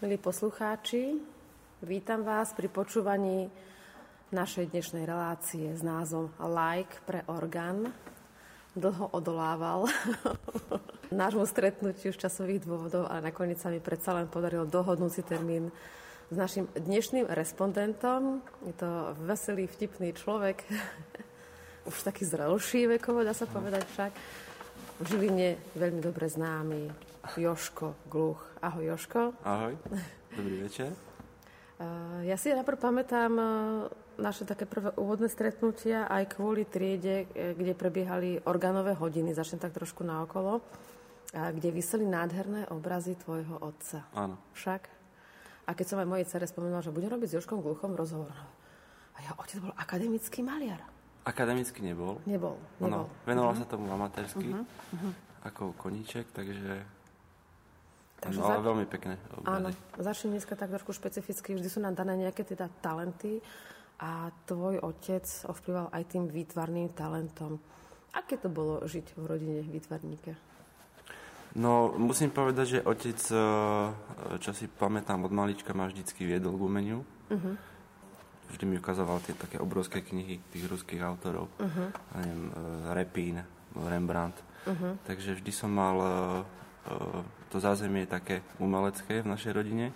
Milí 0.00 0.16
poslucháči, 0.16 1.20
vítam 1.84 2.24
vás 2.24 2.56
pri 2.56 2.72
počúvaní 2.72 3.52
našej 4.32 4.72
dnešnej 4.72 5.04
relácie 5.04 5.76
s 5.76 5.84
názvom 5.84 6.32
Like 6.40 7.04
pre 7.04 7.20
orgán. 7.28 7.92
Dlho 8.72 9.12
odolával 9.12 9.92
nášmu 11.12 11.44
stretnutiu 11.44 12.16
z 12.16 12.20
časových 12.24 12.64
dôvodov, 12.64 13.12
ale 13.12 13.28
nakoniec 13.28 13.60
sa 13.60 13.68
mi 13.68 13.76
predsa 13.76 14.16
len 14.16 14.24
podarilo 14.24 14.64
dohodnúť 14.64 15.12
si 15.12 15.20
termín 15.20 15.68
s 16.32 16.36
našim 16.40 16.64
dnešným 16.72 17.28
respondentom. 17.28 18.40
Je 18.64 18.72
to 18.80 19.12
veselý, 19.20 19.68
vtipný 19.68 20.16
človek, 20.16 20.64
už 21.92 22.08
taký 22.08 22.24
zrelší 22.24 22.88
vekovo, 22.96 23.20
dá 23.20 23.36
sa 23.36 23.44
povedať 23.44 23.84
však. 23.84 24.12
V 24.96 25.04
Žiline 25.12 25.76
veľmi 25.76 26.00
dobre 26.00 26.24
známy 26.24 27.09
Joško 27.36 27.94
Gluch. 28.10 28.42
Ahoj, 28.62 28.84
Joško. 28.94 29.32
Ahoj, 29.44 29.78
dobrý 30.34 30.66
večer. 30.66 30.90
Eh, 31.80 32.28
ja 32.28 32.36
si 32.36 32.52
najprv 32.52 32.76
pamätám 32.76 33.32
eh, 33.40 33.48
naše 34.20 34.44
také 34.44 34.68
prvé 34.68 34.92
úvodné 35.00 35.32
stretnutia 35.32 36.04
aj 36.12 36.36
kvôli 36.36 36.68
triede, 36.68 37.24
eh, 37.32 37.56
kde 37.56 37.72
prebiehali 37.72 38.44
orgánové 38.44 38.92
hodiny, 38.92 39.32
začnem 39.32 39.64
tak 39.64 39.72
trošku 39.72 40.04
naokolo, 40.04 40.60
kde 41.30 41.70
vyseli 41.72 42.04
nádherné 42.04 42.68
obrazy 42.68 43.16
tvojho 43.16 43.56
otca. 43.62 44.02
Áno. 44.12 44.36
Však? 44.52 44.82
A 45.64 45.78
keď 45.78 45.86
som 45.86 46.02
aj 46.02 46.10
mojej 46.10 46.26
cere 46.26 46.44
spomenula, 46.44 46.82
že 46.82 46.90
budem 46.90 47.06
robiť 47.06 47.28
s 47.30 47.34
Joškom 47.38 47.62
Gluchom 47.62 47.94
rozhovor. 47.94 48.34
A 49.14 49.18
ja, 49.22 49.32
otec 49.38 49.62
bol 49.62 49.70
akademický 49.78 50.42
maliar. 50.42 50.82
Akademicky 51.22 51.86
nebol. 51.86 52.18
Nebol, 52.26 52.58
nebol. 52.82 53.06
Ono, 53.06 53.22
venoval 53.24 53.54
uh-huh. 53.54 53.62
sa 53.62 53.72
tomu 53.72 53.86
amatérsky, 53.94 54.50
uh-huh. 54.50 54.66
uh-huh. 54.66 55.12
ako 55.46 55.72
koníček, 55.78 56.34
takže 56.34 56.82
Takže 58.20 58.36
no, 58.36 58.44
ale 58.44 58.60
za... 58.60 58.68
veľmi 58.68 58.86
pekné. 58.86 59.14
Áno, 59.48 59.72
začnem 59.96 60.36
dneska 60.36 60.52
tak 60.52 60.68
trošku 60.68 60.92
špecificky. 60.92 61.56
Vždy 61.56 61.68
sú 61.72 61.80
nám 61.80 61.96
dané 61.96 62.20
nejaké 62.20 62.44
teda 62.44 62.68
talenty 62.84 63.40
a 64.00 64.28
tvoj 64.44 64.80
otec 64.84 65.24
ovplyval 65.48 65.88
aj 65.92 66.02
tým 66.08 66.28
výtvarným 66.28 66.92
talentom. 66.92 67.56
Aké 68.12 68.36
to 68.36 68.52
bolo 68.52 68.84
žiť 68.84 69.16
v 69.16 69.24
rodine 69.24 69.60
výtvarníka? 69.64 70.36
No, 71.56 71.90
musím 71.98 72.30
povedať, 72.30 72.78
že 72.78 72.86
otec, 72.86 73.18
eh, 73.32 73.38
čo 74.38 74.50
si 74.54 74.70
pamätám 74.70 75.24
od 75.26 75.32
malička, 75.34 75.74
ma 75.74 75.90
vždycky 75.90 76.22
viedol 76.22 76.54
k 76.54 76.62
umeniu. 76.62 76.98
Uh-huh. 77.30 77.54
Vždy 78.50 78.64
mi 78.66 78.78
ukazoval 78.78 79.22
tie 79.22 79.34
také 79.34 79.58
obrovské 79.58 80.02
knihy 80.02 80.42
tých 80.50 80.64
ruských 80.66 81.02
autorov. 81.02 81.50
Uh-huh. 81.58 81.90
neviem, 82.18 82.42
eh, 82.50 82.94
Repín, 82.94 83.36
Rembrandt. 83.74 84.38
Uh-huh. 84.66 84.94
Takže 85.06 85.42
vždy 85.42 85.52
som 85.54 85.74
mal 85.74 85.96
eh, 85.98 87.39
to 87.50 87.58
zázemie 87.58 88.06
je 88.06 88.14
také 88.14 88.36
umelecké 88.62 89.26
v 89.26 89.30
našej 89.30 89.52
rodine. 89.52 89.90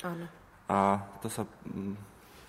Áno. 0.00 0.24
A 0.68 1.04
to 1.20 1.28
sa 1.28 1.44
mm, 1.44 1.94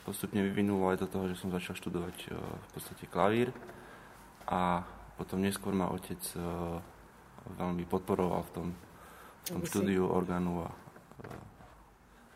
postupne 0.08 0.39
vyvinulo 0.39 0.88
aj 0.88 1.03
do 1.03 1.08
toho, 1.12 1.28
že 1.28 1.36
som 1.36 1.52
začal 1.52 1.75
študovať 1.75 2.17
e, 2.25 2.39
v 2.39 2.67
podstate 2.72 3.03
klavír 3.12 3.52
a 4.47 4.88
potom 5.20 5.44
neskôr 5.44 5.75
ma 5.75 5.92
otec 5.92 6.20
e, 6.34 6.39
veľmi 7.59 7.84
podporoval 7.84 8.42
v 8.47 8.52
tom, 8.56 8.67
v 8.72 9.59
tom 9.59 9.62
štúdiu 9.67 10.08
orgánu 10.08 10.64
a 10.64 10.69
e, 10.72 11.28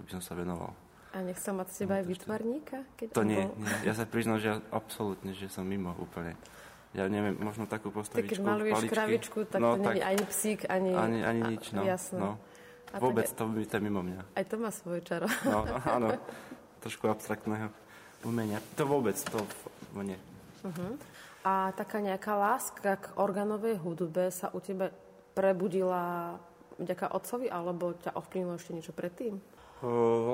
aby 0.04 0.10
som 0.12 0.20
sa 0.20 0.36
venoval. 0.36 0.76
A 1.10 1.26
nechcel 1.26 1.58
mať 1.58 1.68
z 1.74 1.76
teba 1.84 2.04
aj 2.04 2.06
vytvarníka? 2.06 2.78
Keď 3.00 3.08
to 3.18 3.26
nie, 3.26 3.42
bol... 3.42 3.58
nie. 3.58 3.76
Ja 3.82 3.98
sa 3.98 4.06
priznám, 4.06 4.38
že 4.38 4.48
ja, 4.54 4.56
absolútne, 4.70 5.34
že 5.34 5.50
som 5.50 5.66
mimo 5.66 5.96
úplne 5.98 6.38
ja 6.90 7.06
neviem, 7.06 7.38
možno 7.38 7.70
takú 7.70 7.94
postavičku, 7.94 8.34
Keď 8.34 8.40
maluješ 8.42 8.76
paličky. 8.82 8.94
kravičku, 8.98 9.40
tak 9.46 9.60
no, 9.62 9.78
to 9.78 9.94
nie 9.94 10.02
je 10.02 10.06
ani 10.06 10.24
psík, 10.26 10.60
ani... 10.66 10.92
Ani, 10.98 11.20
ani 11.22 11.42
nič, 11.54 11.64
no. 11.78 11.82
Jasno. 11.86 12.18
no. 12.18 12.32
A 12.90 12.98
Vôbec 12.98 13.30
tak, 13.30 13.38
to 13.38 13.44
by 13.46 13.62
to 13.70 13.78
mimo 13.78 14.02
mňa. 14.02 14.22
Aj 14.34 14.46
to 14.50 14.56
má 14.58 14.74
svoje 14.74 15.06
čaro. 15.06 15.30
No, 15.46 15.62
áno. 15.96 16.18
Trošku 16.82 17.06
abstraktného 17.06 17.70
umenia. 18.26 18.58
To 18.74 18.90
vôbec, 18.90 19.14
to 19.22 19.38
nie. 20.02 20.18
Uh-huh. 20.66 20.98
A 21.46 21.72
taká 21.78 22.02
nejaká 22.02 22.34
láska 22.34 22.98
k 22.98 23.06
organovej 23.16 23.78
hudbe 23.78 24.34
sa 24.34 24.50
u 24.52 24.60
tebe 24.60 24.90
prebudila 25.38 26.36
vďaka 26.82 27.14
otcovi, 27.14 27.48
alebo 27.48 27.94
ťa 27.96 28.18
ovplyvnilo 28.18 28.58
ešte 28.58 28.74
niečo 28.74 28.94
predtým? 28.96 29.38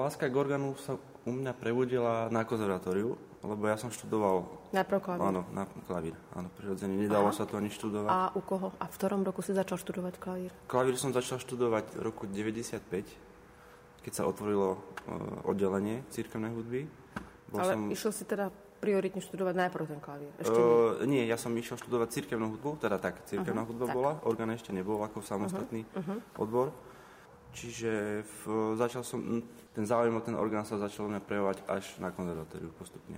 Láska 0.01 0.25
k 0.25 0.33
orgánu 0.33 0.73
sa 0.81 0.97
u 1.25 1.31
mňa 1.33 1.53
prebudila 1.53 2.29
na 2.33 2.41
konzervatóriu, 2.41 3.13
lebo 3.45 3.63
ja 3.69 3.77
som 3.77 3.93
študoval... 3.93 4.49
Najprv 4.73 4.99
klavír. 4.99 5.21
Áno, 5.21 5.41
na 5.53 5.63
klavír. 5.85 6.15
Áno, 6.33 6.49
prirodzene. 6.57 6.97
Nedalo 6.97 7.29
Aha. 7.29 7.37
sa 7.37 7.45
to 7.45 7.55
ani 7.55 7.69
študovať. 7.69 8.09
A 8.09 8.33
u 8.33 8.41
koho? 8.41 8.73
A 8.81 8.85
v 8.89 8.95
ktorom 8.97 9.21
roku 9.21 9.45
si 9.45 9.53
začal 9.53 9.77
študovať 9.77 10.17
klavír? 10.17 10.51
Klavír 10.65 10.97
som 10.97 11.13
začal 11.13 11.37
študovať 11.37 11.95
v 11.95 12.01
roku 12.01 12.25
95, 12.25 12.81
keď 14.01 14.11
sa 14.13 14.25
otvorilo 14.25 14.77
uh, 14.77 15.49
oddelenie 15.49 16.01
církevnej 16.09 16.51
hudby. 16.51 16.89
Bol 17.53 17.61
Ale 17.61 17.73
som... 17.77 17.81
išiel 17.93 18.11
si 18.11 18.25
teda 18.25 18.49
prioritne 18.81 19.21
študovať 19.23 19.53
najprv 19.65 19.85
ten 19.89 19.99
klavír? 20.01 20.31
Ešte 20.41 20.59
uh, 20.59 21.01
nie. 21.05 21.21
nie, 21.21 21.23
ja 21.29 21.37
som 21.39 21.53
išiel 21.53 21.77
študovať 21.79 22.07
církevnú 22.13 22.53
hudbu, 22.57 22.81
teda 22.81 22.97
tak, 23.01 23.23
církevná 23.25 23.63
uh-huh, 23.63 23.69
hudba 23.73 23.85
tak. 23.89 23.95
bola, 23.95 24.11
orgán 24.25 24.51
ešte 24.53 24.69
nebol 24.75 25.01
ako 25.01 25.25
samostatný 25.25 25.85
uh-huh, 25.85 26.01
uh-huh. 26.01 26.41
odbor. 26.41 26.69
Čiže 27.55 28.21
v, 28.27 28.41
začal 28.75 29.07
som, 29.07 29.39
ten 29.71 29.87
záujem 29.87 30.11
o 30.11 30.19
ten 30.19 30.35
orgán 30.35 30.67
sa 30.67 30.75
začal 30.75 31.07
mňa 31.07 31.23
prejavovať 31.23 31.57
až 31.71 32.03
na 32.03 32.11
konzervatóriu 32.11 32.67
postupne. 32.75 33.15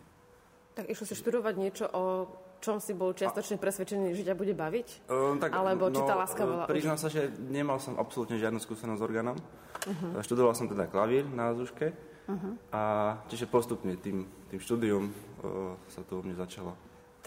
Tak 0.77 0.85
išlo 0.93 1.09
si 1.09 1.17
študovať 1.17 1.53
niečo, 1.57 1.89
o 1.89 2.29
čom 2.61 2.77
si 2.77 2.93
bol 2.93 3.17
čiastočne 3.17 3.57
presvedčený, 3.57 4.13
že 4.13 4.29
ťa 4.29 4.37
bude 4.37 4.53
baviť? 4.53 5.09
Um, 5.09 5.41
tak, 5.41 5.57
Alebo 5.57 5.89
no, 5.89 5.97
či 5.97 6.01
tá 6.05 6.13
láska 6.13 6.45
bola... 6.45 6.69
Priznám 6.69 7.01
sa, 7.01 7.09
že 7.09 7.33
nemal 7.49 7.81
som 7.81 7.97
absolútne 7.97 8.37
žiadnu 8.37 8.61
skúsenosť 8.61 9.01
s 9.01 9.03
orgánom. 9.03 9.37
Uh-huh. 9.37 10.21
Študoval 10.21 10.53
som 10.53 10.69
teda 10.69 10.85
klavír 10.85 11.25
na 11.25 11.57
Zúške. 11.57 11.97
Uh-huh. 12.29 12.53
A 12.69 12.81
čiže 13.25 13.49
postupne 13.49 13.97
tým, 13.97 14.29
tým 14.53 14.59
štúdium 14.61 15.09
uh, 15.09 15.73
sa 15.89 16.05
to 16.05 16.21
u 16.21 16.25
mne 16.25 16.37
začalo 16.37 16.77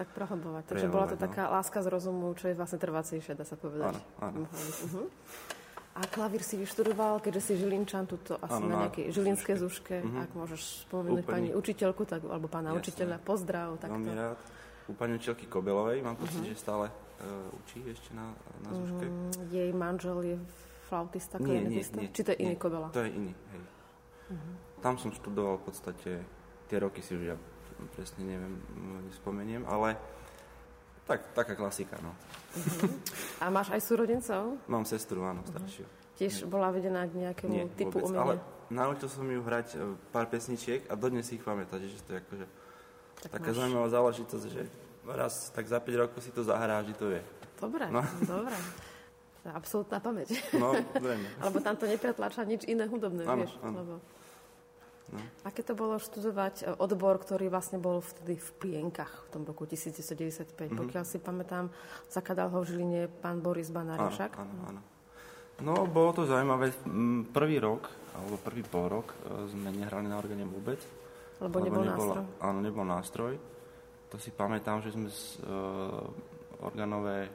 tak 0.00 0.16
prohlbovať. 0.16 0.64
Takže 0.64 0.88
bola 0.88 1.12
to 1.12 1.20
no. 1.20 1.24
taká 1.28 1.52
láska 1.52 1.84
z 1.84 1.92
rozumu, 1.92 2.32
čo 2.32 2.48
je 2.48 2.56
vlastne 2.56 2.80
trvacejšia, 2.80 3.36
dá 3.36 3.44
sa 3.44 3.60
povedať. 3.60 3.92
Áno, 3.92 4.00
áno. 4.24 4.48
Uh-huh. 4.48 5.12
A 6.00 6.08
klavír 6.08 6.40
si 6.40 6.56
vyštudoval, 6.56 7.20
keďže 7.20 7.52
si 7.52 7.52
Žilinčan, 7.60 8.08
tuto 8.08 8.40
asi 8.40 8.56
ano, 8.56 8.72
na 8.72 8.76
nejakej 8.88 9.12
žilinskej 9.12 9.56
zúške. 9.60 10.00
Uh-huh. 10.00 10.24
Ak 10.24 10.32
môžeš 10.32 10.88
spomenúť 10.88 11.28
Úplne. 11.28 11.36
pani 11.36 11.48
učiteľku, 11.52 12.08
tak, 12.08 12.24
alebo 12.24 12.48
pána 12.48 12.72
Jasne. 12.72 12.80
učiteľa, 12.80 13.16
pozdrav. 13.20 13.76
Takto. 13.76 13.92
Veľmi 13.92 14.12
rád. 14.16 14.40
U 14.88 14.96
pani 14.96 15.20
učiteľky 15.20 15.44
Kobelovej, 15.52 16.00
mám 16.00 16.16
pocit, 16.16 16.40
uh-huh. 16.40 16.56
že 16.56 16.56
stále 16.56 16.88
uh, 16.88 17.58
učí 17.60 17.84
ešte 17.84 18.16
na, 18.16 18.32
na 18.64 18.70
zúške. 18.72 19.04
Uh-huh. 19.04 19.52
Jej 19.52 19.70
manžel 19.76 20.18
je 20.24 20.36
flautista, 20.88 21.36
nie, 21.36 21.68
nie, 21.68 21.84
nie, 21.84 22.08
Či 22.10 22.22
to 22.24 22.30
je 22.32 22.38
iný 22.48 22.56
Kobela? 22.56 22.88
To 22.96 23.04
je 23.04 23.10
iný, 23.12 23.32
hej. 23.36 23.62
Uh-huh. 24.32 24.54
Tam 24.80 24.96
som 24.96 25.12
študoval 25.12 25.60
v 25.60 25.64
podstate, 25.68 26.10
tie 26.72 26.76
roky 26.80 27.04
si 27.04 27.12
už 27.12 27.24
ja 27.28 27.36
presne 27.96 28.24
neviem, 28.24 28.60
nespomeniem, 29.08 29.64
ale 29.68 29.96
tak, 31.06 31.20
taká 31.32 31.54
klasika, 31.54 31.96
no. 32.02 32.12
Uh-huh. 32.56 32.90
A 33.42 33.52
máš 33.52 33.70
aj 33.70 33.80
súrodencov? 33.84 34.58
Mám 34.66 34.84
sestru, 34.84 35.22
áno, 35.22 35.44
staršiu. 35.46 35.84
Uh-huh. 35.86 36.16
Tiež 36.20 36.44
bola 36.44 36.68
vedená 36.68 37.08
k 37.08 37.16
nejakému 37.16 37.52
Nie, 37.54 37.64
typu 37.72 37.96
vôbec, 37.96 38.12
umenia? 38.12 38.20
ale 38.20 38.34
naučil 38.68 39.08
som 39.08 39.24
ju 39.24 39.40
hrať 39.40 39.68
e, 39.72 39.76
pár 40.12 40.28
pesničiek 40.28 40.84
a 40.92 40.94
dodnes 40.94 41.24
si 41.24 41.40
ich 41.40 41.44
pamätať, 41.44 41.80
že 41.88 41.98
to 42.04 42.10
je 42.12 42.18
akože 42.20 42.46
tak 43.24 43.30
taká 43.40 43.50
máš... 43.52 43.56
zaujímavá 43.56 43.88
záležitosť, 43.88 44.46
že 44.52 44.62
raz 45.08 45.48
tak 45.52 45.64
za 45.64 45.80
5 45.80 46.02
rokov 46.06 46.20
si 46.20 46.30
to 46.32 46.44
zahrá, 46.44 46.84
že 46.84 46.92
to 46.96 47.08
je. 47.08 47.22
Dobre, 47.56 47.88
no. 47.88 48.04
dobre. 48.24 48.56
Absolutná 49.40 49.96
pamäť. 50.04 50.36
No, 50.52 50.76
zrejme. 50.92 51.28
Lebo 51.48 51.58
tam 51.64 51.76
to 51.76 51.88
nepretlača 51.88 52.44
nič 52.44 52.68
iné 52.68 52.84
hudobné, 52.84 53.24
ano, 53.24 53.44
vieš. 53.44 53.56
Ano. 53.64 53.76
Lebo... 53.80 53.92
No. 55.10 55.18
Aké 55.42 55.66
to 55.66 55.74
bolo 55.74 55.98
študovať 55.98 56.54
e, 56.62 56.64
odbor, 56.78 57.18
ktorý 57.18 57.50
vlastne 57.50 57.82
bol 57.82 57.98
vtedy 57.98 58.38
v 58.38 58.48
Plienkach 58.62 59.26
v 59.26 59.28
tom 59.34 59.42
roku 59.42 59.66
1995? 59.66 60.54
Mm-hmm. 60.54 60.78
Pokiaľ 60.78 61.04
si 61.04 61.18
pamätám, 61.18 61.66
zakladal 62.06 62.54
ho 62.54 62.62
v 62.62 62.70
Žiline 62.70 63.02
pán 63.18 63.42
Boris 63.42 63.74
Banárišak. 63.74 64.38
Áno, 64.38 64.46
áno, 64.46 64.62
áno. 64.70 64.80
No, 65.60 65.74
bolo 65.90 66.14
to 66.14 66.22
zaujímavé. 66.24 66.72
Prvý 67.34 67.58
rok, 67.58 67.90
alebo 68.16 68.38
prvý 68.38 68.62
pol 68.62 68.86
rok 68.86 69.10
e, 69.10 69.50
sme 69.50 69.74
nehrali 69.74 70.06
na 70.06 70.14
orgáne 70.14 70.46
vôbec. 70.46 70.78
Lebo, 71.42 71.58
lebo 71.58 71.66
nebol 71.66 71.84
nebola, 71.90 72.14
nástroj? 72.14 72.24
Áno, 72.38 72.58
nebol 72.62 72.86
nástroj. 72.86 73.34
To 74.14 74.16
si 74.18 74.30
pamätám, 74.30 74.82
že 74.82 74.90
sme 74.90 75.06
z 75.06 75.38
uh, 75.46 76.02
organové, 76.66 77.30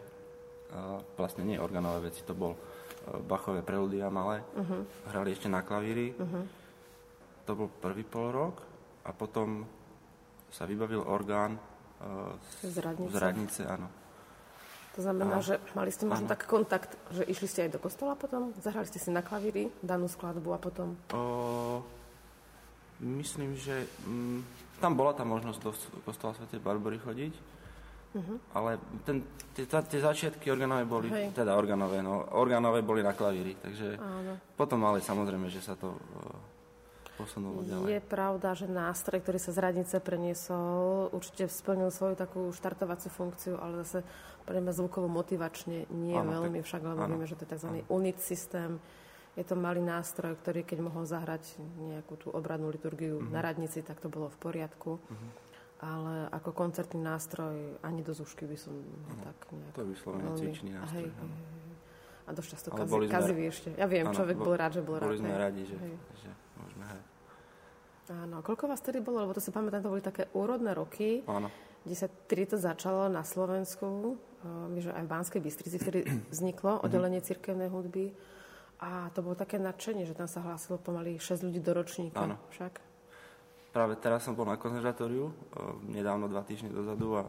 uh, 0.76 1.00
vlastne 1.16 1.48
nie 1.48 1.56
organové 1.56 2.12
veci, 2.12 2.20
to 2.28 2.36
bol 2.36 2.52
uh, 2.52 2.60
Bachové 3.24 3.64
preludia 3.64 4.12
malé, 4.12 4.44
uh-huh. 4.44 4.84
hrali 5.08 5.32
ešte 5.32 5.48
na 5.48 5.64
klavíri. 5.64 6.12
Uh-huh 6.12 6.65
to 7.46 7.54
bol 7.54 7.70
prvý 7.70 8.02
pol 8.02 8.34
rok 8.34 8.56
a 9.06 9.14
potom 9.14 9.64
sa 10.50 10.66
vybavil 10.66 11.06
orgán 11.06 11.56
uh, 11.56 12.34
z, 12.66 12.78
radnice. 12.82 13.14
z 13.14 13.18
radnice, 13.22 13.62
áno. 13.70 13.88
To 14.96 15.04
znamená, 15.04 15.44
a, 15.44 15.46
že 15.46 15.60
mali 15.76 15.92
ste 15.92 16.08
možno 16.08 16.26
tak 16.32 16.48
kontakt, 16.48 16.96
že 17.12 17.28
išli 17.28 17.48
ste 17.52 17.60
aj 17.68 17.76
do 17.76 17.80
kostola 17.84 18.16
potom? 18.16 18.56
Zahrali 18.64 18.88
ste 18.88 18.98
si 18.98 19.12
na 19.12 19.20
klavíri 19.20 19.68
danú 19.84 20.08
skladbu 20.08 20.56
a 20.56 20.60
potom? 20.60 20.96
O, 21.12 21.84
myslím, 23.04 23.60
že 23.60 23.84
m, 24.08 24.40
mm, 24.40 24.80
tam 24.80 24.96
bola 24.96 25.12
tá 25.12 25.28
možnosť 25.28 25.60
do 25.60 25.72
kostola 26.08 26.32
Sv. 26.40 26.48
Barbory 26.64 26.96
chodiť, 27.04 27.34
uh-huh. 28.16 28.38
ale 28.56 28.80
ten, 29.04 29.20
tie, 29.52 29.68
tie 29.68 30.00
začiatky 30.00 30.48
organové 30.48 30.88
boli, 30.88 31.12
Hej. 31.12 31.36
teda 31.36 31.60
organové, 31.60 32.00
no, 32.00 32.32
organové 32.40 32.80
boli 32.80 33.04
na 33.04 33.12
klavíri, 33.12 33.60
takže 33.60 34.00
Áno. 34.00 34.40
potom 34.56 34.80
ale 34.88 35.04
samozrejme, 35.04 35.52
že 35.52 35.60
sa 35.60 35.76
to 35.76 35.92
posunulo 37.16 37.64
ďalej. 37.64 37.88
Je 37.88 38.02
pravda, 38.04 38.50
že 38.54 38.68
nástroj, 38.68 39.24
ktorý 39.24 39.40
sa 39.40 39.52
z 39.56 39.60
radnice 39.64 39.96
preniesol, 40.04 41.10
určite 41.16 41.48
splnil 41.48 41.90
svoju 41.90 42.20
takú 42.20 42.52
štartovaciu 42.52 43.12
funkciu, 43.12 43.56
ale 43.58 43.84
zase 43.88 44.04
pre 44.46 44.62
mňa 44.62 44.74
zvukovo 44.76 45.10
motivačne 45.10 45.90
nie 45.90 46.14
ano, 46.14 46.38
veľmi, 46.38 46.62
tak, 46.62 46.68
však 46.70 46.82
lebo 46.86 47.02
vieme, 47.08 47.26
že 47.26 47.36
to 47.40 47.44
je 47.48 47.52
tzv. 47.58 47.70
unit 47.90 48.18
systém. 48.22 48.78
Je 49.36 49.44
to 49.44 49.60
malý 49.60 49.84
nástroj, 49.84 50.40
ktorý 50.40 50.64
keď 50.64 50.80
mohol 50.80 51.04
zahrať 51.04 51.60
nejakú 51.60 52.16
tú 52.16 52.28
obradnú 52.32 52.72
liturgiu 52.72 53.20
uh-huh. 53.20 53.34
na 53.36 53.44
radnici, 53.44 53.84
tak 53.84 54.00
to 54.00 54.08
bolo 54.08 54.32
v 54.32 54.38
poriadku. 54.40 54.96
Uh-huh. 54.96 55.30
Ale 55.84 56.32
ako 56.32 56.56
koncertný 56.56 57.04
nástroj 57.04 57.84
ani 57.84 58.00
do 58.00 58.16
zúšky 58.16 58.48
by 58.48 58.56
som 58.56 58.80
uh-huh. 58.80 59.28
tak 59.28 59.38
nejak... 59.52 59.74
To 59.76 59.82
je 59.84 59.88
vyslovene 59.92 60.30
cvičný 60.40 60.72
nástroj. 60.72 61.04
Hej, 61.04 61.12
hej, 61.12 61.32
hej. 61.36 61.74
A 62.26 62.30
dosť 62.34 62.50
často 62.58 62.70
kazi, 62.74 62.96
kazivý 63.06 63.44
ešte. 63.52 63.70
Ja 63.76 63.86
viem, 63.86 64.08
ano, 64.08 64.16
človek 64.18 64.38
bol 64.40 64.56
rád, 64.58 64.72
že 64.80 64.82
bol 64.82 64.98
rád. 64.98 65.14
Boli 65.14 65.20
sme 65.20 65.36
radi, 65.36 65.62
že, 65.68 65.78
že 66.22 66.30
môžeme 66.75 66.86
hrať. 66.92 67.06
Áno, 68.06 68.38
koľko 68.45 68.69
vás 68.69 68.83
tedy 68.83 69.01
bolo? 69.01 69.24
Lebo 69.24 69.33
to 69.33 69.42
si 69.42 69.50
pamätám, 69.50 69.81
to 69.81 69.89
boli 69.89 70.04
také 70.04 70.30
úrodné 70.38 70.77
roky, 70.77 71.25
Áno. 71.25 71.50
kde 71.81 71.95
sa 71.95 72.06
tedy 72.30 72.45
to 72.45 72.57
začalo 72.60 73.10
na 73.10 73.25
Slovensku, 73.25 74.13
my, 74.45 74.77
že 74.77 74.94
aj 74.94 75.04
v 75.07 75.10
Banskej 75.10 75.42
Bystrici, 75.42 75.77
vtedy 75.81 76.00
vzniklo 76.33 76.77
mhm. 76.77 76.81
oddelenie 76.86 77.22
cirkevnej 77.24 77.72
hudby. 77.72 78.13
A 78.83 79.07
to 79.16 79.24
bolo 79.24 79.39
také 79.39 79.56
nadšenie, 79.56 80.04
že 80.04 80.13
tam 80.13 80.27
sa 80.27 80.44
hlásilo 80.44 80.75
pomaly 80.77 81.18
6 81.18 81.48
ľudí 81.48 81.63
do 81.63 81.72
ročníka. 81.72 82.27
Áno. 82.27 82.36
Však? 82.51 82.83
Práve 83.72 83.95
teraz 83.98 84.27
som 84.27 84.36
bol 84.36 84.48
na 84.48 84.60
konzervatóriu, 84.60 85.31
nedávno, 85.88 86.27
dva 86.27 86.44
týždne 86.44 86.72
dozadu 86.72 87.19
a 87.19 87.24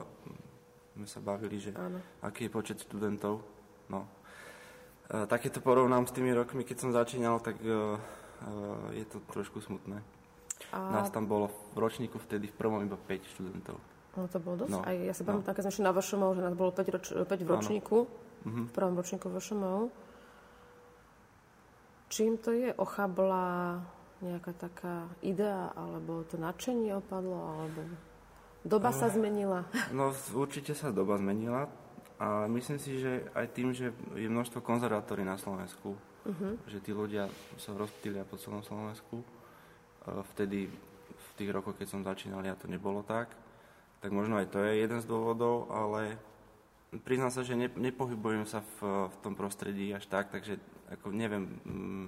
sme 0.95 1.07
sa 1.07 1.19
bavili, 1.23 1.59
že 1.59 1.71
Áno. 1.75 2.03
aký 2.23 2.51
je 2.51 2.55
počet 2.55 2.79
študentov. 2.83 3.43
No. 3.91 4.11
Tak 5.07 5.47
keď 5.47 5.59
to 5.59 5.61
porovnám 5.63 6.07
s 6.07 6.15
tými 6.15 6.35
rokmi, 6.35 6.67
keď 6.67 6.77
som 6.83 6.91
začínal, 6.91 7.39
tak 7.39 7.63
je 8.93 9.05
to 9.09 9.21
trošku 9.33 9.61
smutné. 9.61 10.03
A... 10.73 10.79
Nás 10.93 11.13
tam 11.13 11.29
bolo 11.29 11.53
v 11.77 11.79
ročníku 11.79 12.19
vtedy 12.19 12.49
v 12.49 12.55
prvom 12.57 12.81
iba 12.83 12.97
5 12.97 13.33
študentov. 13.37 13.77
No 14.17 14.25
to 14.33 14.41
bolo 14.41 14.65
dosť. 14.65 14.73
No. 14.73 14.81
Aj 14.81 14.97
ja 14.97 15.13
sa 15.13 15.23
no. 15.25 15.29
pamätám, 15.37 15.53
no. 15.53 15.57
keď 15.57 15.63
sme 15.69 15.75
šli 15.77 15.85
na 15.85 15.93
VŠMO, 15.93 16.29
že 16.33 16.41
nás 16.41 16.55
bolo 16.57 16.71
5, 16.73 16.95
roč, 16.97 17.07
5 17.13 17.29
v 17.29 17.49
ročníku, 17.53 17.97
uh-huh. 18.09 18.65
v 18.65 18.73
prvom 18.73 18.95
ročníku 18.97 19.29
VŠMO. 19.29 19.93
Čím 22.09 22.41
to 22.41 22.55
je? 22.57 22.73
Ochabla 22.73 23.83
nejaká 24.25 24.53
taká 24.57 25.13
idea, 25.21 25.69
alebo 25.77 26.25
to 26.25 26.41
nadšenie 26.41 26.97
opadlo, 26.97 27.37
alebo 27.37 27.85
doba 28.65 28.89
uh, 28.89 28.97
sa 28.97 29.13
zmenila? 29.13 29.69
No 29.93 30.17
určite 30.33 30.73
sa 30.73 30.89
doba 30.89 31.21
zmenila 31.21 31.69
a 32.17 32.49
myslím 32.49 32.81
si, 32.81 32.97
že 32.97 33.29
aj 33.37 33.47
tým, 33.53 33.77
že 33.77 33.93
je 34.17 34.29
množstvo 34.33 34.65
konzervatórií 34.65 35.27
na 35.29 35.37
Slovensku, 35.37 35.93
uh-huh. 36.27 36.53
že 36.67 36.83
tí 36.83 36.91
ľudia 36.91 37.31
sa 37.57 37.73
rozptýlia 37.73 38.27
po 38.27 38.37
celom 38.37 38.67
Slovensku, 38.67 39.23
vtedy 40.35 40.71
v 41.07 41.29
tých 41.39 41.51
rokoch, 41.51 41.79
keď 41.79 41.89
som 41.89 42.07
začínal, 42.07 42.43
ja 42.43 42.59
to 42.59 42.71
nebolo 42.71 43.03
tak. 43.03 43.31
Tak 44.03 44.11
možno 44.13 44.39
aj 44.39 44.53
to 44.53 44.63
je 44.63 44.83
jeden 44.85 45.01
z 45.03 45.07
dôvodov, 45.09 45.73
ale 45.73 46.15
priznám 47.03 47.33
sa, 47.33 47.43
že 47.43 47.59
ne, 47.59 47.67
nepohybujem 47.73 48.47
sa 48.47 48.63
v, 48.79 49.11
v 49.11 49.17
tom 49.25 49.35
prostredí 49.35 49.91
až 49.91 50.07
tak, 50.07 50.31
takže 50.31 50.61
ako 50.93 51.11
neviem, 51.11 51.59
mm, 51.67 52.07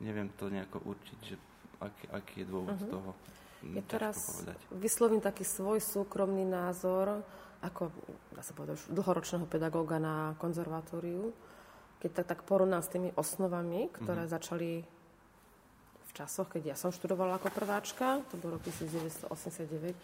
neviem 0.00 0.28
to 0.40 0.48
nejako 0.48 0.80
určiť, 0.88 1.18
že 1.20 1.36
aký, 1.82 2.04
aký 2.14 2.34
je 2.42 2.46
dôvod 2.48 2.78
uh-huh. 2.78 2.92
toho. 2.92 3.10
Ja 3.62 3.82
teraz 3.86 4.18
povedať. 4.18 4.58
vyslovím 4.74 5.22
taký 5.22 5.46
svoj 5.46 5.78
súkromný 5.78 6.42
názor, 6.42 7.22
ako, 7.62 7.94
dá 8.34 8.42
sa 8.42 8.58
povedať, 8.58 8.90
dlhoročného 8.90 9.46
pedagóga 9.46 10.02
na 10.02 10.34
konzervatóriu, 10.42 11.30
keď 12.02 12.10
tak, 12.18 12.26
tak 12.34 12.40
porovnám 12.42 12.82
s 12.82 12.90
tými 12.90 13.14
osnovami, 13.14 13.86
ktoré 13.94 14.26
uh-huh. 14.26 14.34
začali 14.34 14.82
v 16.02 16.10
časoch, 16.18 16.50
keď 16.50 16.74
ja 16.74 16.76
som 16.76 16.90
študovala 16.90 17.38
ako 17.38 17.54
prváčka, 17.54 18.20
to 18.28 18.36
bol 18.42 18.58
rok 18.58 18.66
1989, 18.66 19.94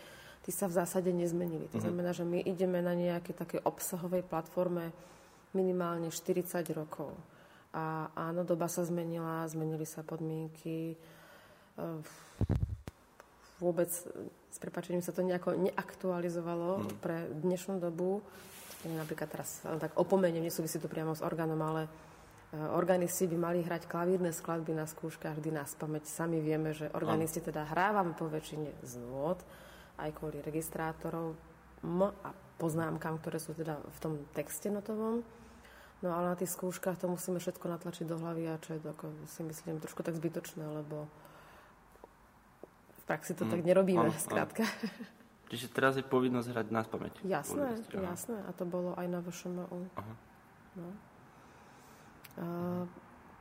tí 0.46 0.50
sa 0.54 0.70
v 0.70 0.76
zásade 0.78 1.10
nezmenili. 1.12 1.68
To 1.74 1.76
mhm. 1.76 1.84
znamená, 1.84 2.10
že 2.16 2.24
my 2.24 2.40
ideme 2.40 2.80
na 2.80 2.96
nejakej 2.96 3.34
takej 3.36 3.60
obsahovej 3.66 4.24
platforme 4.24 4.94
minimálne 5.52 6.08
40 6.08 6.64
rokov. 6.72 7.12
A 7.76 8.08
áno, 8.16 8.48
doba 8.48 8.64
sa 8.72 8.80
zmenila, 8.86 9.44
zmenili 9.44 9.84
sa 9.84 10.00
podmienky. 10.00 10.96
Ehm, 11.76 12.00
vôbec 13.60 13.92
s 14.48 14.56
prepačením 14.56 15.04
sa 15.04 15.12
to 15.12 15.20
nejako 15.20 15.52
neaktualizovalo 15.60 16.80
mm. 16.80 16.88
pre 17.04 17.28
dnešnú 17.28 17.76
dobu. 17.76 18.24
Napríklad 18.86 19.26
teraz 19.26 19.62
tak 19.82 19.90
opomeniem, 19.98 20.44
nesúvisí 20.46 20.78
to 20.78 20.86
priamo 20.86 21.10
s 21.10 21.25
orgánom, 21.25 21.58
ale 21.58 21.90
Eh, 22.48 22.56
organisti 22.56 23.28
by 23.28 23.36
mali 23.36 23.60
hrať 23.60 23.84
klavírne 23.84 24.32
skladby 24.32 24.72
na 24.72 24.88
skúškach 24.88 25.36
vždy 25.36 25.52
na 25.52 25.69
spameť. 25.69 26.08
Sami 26.08 26.40
vieme, 26.40 26.72
že 26.72 26.88
organisti 26.96 27.44
teda 27.44 27.69
hrávame 27.69 28.16
po 28.16 28.25
väčšine 28.25 28.72
z 28.80 28.92
nôd, 29.04 29.36
aj 30.00 30.16
kvôli 30.16 30.40
registrátorov 30.40 31.36
M 31.84 32.08
a 32.08 32.32
poznámkam, 32.56 33.20
ktoré 33.20 33.36
sú 33.36 33.52
teda 33.52 33.76
v 33.76 33.98
tom 34.00 34.12
texte 34.32 34.72
notovom. 34.72 35.20
No 36.00 36.08
ale 36.16 36.32
na 36.32 36.36
tých 36.40 36.56
skúškach 36.56 36.96
to 36.96 37.04
musíme 37.04 37.36
všetko 37.36 37.69
natlačiť 37.69 38.08
do 38.08 38.16
hlavy 38.16 38.48
a 38.48 38.56
čo 38.56 38.81
je 38.81 38.81
to, 38.81 38.92
si 39.28 39.44
myslím, 39.44 39.84
trošku 39.84 40.00
tak 40.00 40.16
zbytočné, 40.16 40.64
lebo 40.64 41.04
v 42.96 43.02
praxi 43.04 43.36
to 43.36 43.44
mm, 43.44 43.50
tak 43.52 43.60
nerobíme, 43.60 44.08
áno, 44.08 44.16
skrátka. 44.16 44.64
Áno. 44.64 45.18
Čiže 45.48 45.72
teraz 45.72 45.96
je 45.96 46.04
povinnosť 46.04 46.48
hrať 46.52 46.66
na 46.68 46.84
spameť. 46.84 47.14
Jasné, 47.24 47.80
jasné. 47.96 48.36
A 48.44 48.52
to 48.52 48.68
bolo 48.68 48.92
aj 49.00 49.06
na 49.08 49.24
vašom 49.24 49.64
Aha. 49.96 50.14
No. 50.76 50.88
Uh, 52.38 52.84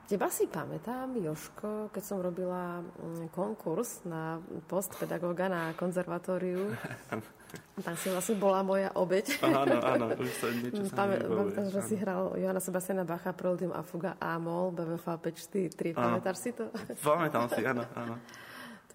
teba 0.07 0.31
si 0.31 0.47
pamätám, 0.47 1.11
Joško, 1.19 1.91
keď 1.91 2.03
som 2.07 2.23
robila 2.23 2.79
mm, 2.81 3.29
konkurs 3.35 4.07
na 4.07 4.39
post 4.65 4.95
pedagóga 4.95 5.51
na 5.51 5.75
konzervatóriu. 5.75 6.71
Tam 7.85 7.95
si 7.95 8.11
vlastne 8.11 8.35
bola 8.39 8.59
moja 8.63 8.91
obeď. 8.95 9.39
Áno, 9.39 9.79
áno, 9.79 10.05
už 10.19 10.31
sa 10.35 10.47
niečo 10.51 10.83
sa 10.91 11.07
Pamätáš, 11.07 11.67
že 11.71 11.81
si 11.91 11.95
hral 11.95 12.35
Johana 12.35 12.59
Sebastiana 12.59 13.07
Bacha, 13.07 13.31
Proldium 13.31 13.71
a 13.71 13.83
Fuga 13.87 14.19
Amol, 14.19 14.75
BVF 14.75 15.07
543. 15.21 15.95
Pamätáš 15.95 16.37
si 16.43 16.51
to? 16.51 16.67
Pamätám 16.99 17.47
si, 17.51 17.63
áno, 17.63 17.87
áno. 17.95 18.15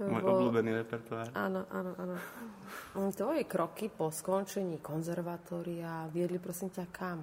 To 0.03 0.11
Môj 0.11 0.23
bol... 0.27 0.35
obľúbený 0.35 0.71
repertoár. 0.83 1.31
Áno, 1.39 1.63
áno, 1.71 1.95
áno. 1.95 2.17
Tvoje 3.15 3.47
kroky 3.47 3.87
po 3.87 4.11
skončení 4.11 4.83
konzervatória 4.83 6.11
viedli 6.11 6.43
prosím 6.43 6.75
ťa 6.75 6.87
kam? 6.91 7.23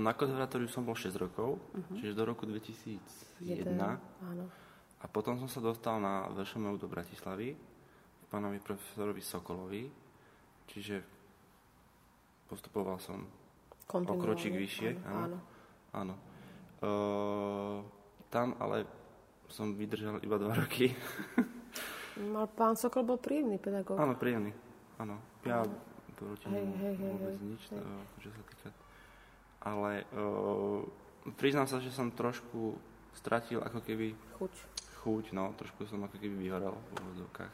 Na 0.00 0.16
konzervatóriu 0.16 0.64
som 0.64 0.80
bol 0.80 0.96
6 0.96 1.12
rokov, 1.20 1.60
uh-huh. 1.60 1.92
čiže 2.00 2.16
do 2.16 2.24
roku 2.24 2.48
2001. 2.48 3.44
Jeden, 3.44 3.76
áno. 3.76 4.48
A 5.00 5.04
potom 5.12 5.36
som 5.36 5.44
sa 5.44 5.60
dostal 5.60 6.00
na 6.00 6.32
VŠMU 6.32 6.80
do 6.80 6.88
Bratislavy, 6.88 7.52
pánovi 8.32 8.56
profesorovi 8.64 9.20
Sokolovi, 9.20 9.84
čiže 10.72 11.04
postupoval 12.48 12.96
som 12.96 13.28
o 13.92 14.14
kročík 14.16 14.56
vyššie. 14.56 15.04
Áno. 15.04 15.36
áno. 15.36 15.38
áno. 15.92 16.14
Uh, 16.80 17.78
tam 18.32 18.56
ale 18.56 18.88
som 19.50 19.74
vydržal 19.74 20.22
iba 20.22 20.38
2 20.38 20.62
roky. 20.62 20.94
Mal 22.18 22.46
pán 22.58 22.78
Sokol 22.78 23.02
bol 23.02 23.18
príjemný 23.18 23.58
pedagóg. 23.58 23.98
Áno, 23.98 24.14
príjemný. 24.14 24.54
Áno. 24.96 25.18
Ja 25.42 25.66
proti 26.20 26.46
hej, 26.52 26.68
hej, 26.76 26.94
hej, 27.00 27.12
vôbec 27.16 27.32
hej, 27.32 27.48
nič, 27.48 27.62
hej. 27.72 27.80
To, 27.80 28.18
čo 28.20 28.28
sa 28.28 28.42
týka 28.44 28.68
ale 29.60 30.08
uh, 30.16 30.80
priznám 31.36 31.68
sa, 31.68 31.84
že 31.84 31.92
som 31.92 32.08
trošku 32.08 32.80
stratil 33.12 33.60
ako 33.60 33.84
keby... 33.84 34.16
Chuť. 34.40 34.54
Chuť, 35.04 35.24
no, 35.36 35.52
trošku 35.56 35.84
som 35.84 36.00
ako 36.00 36.16
keby 36.16 36.48
vyhoral 36.48 36.76
v 36.76 36.88
úvodzovkách. 36.96 37.52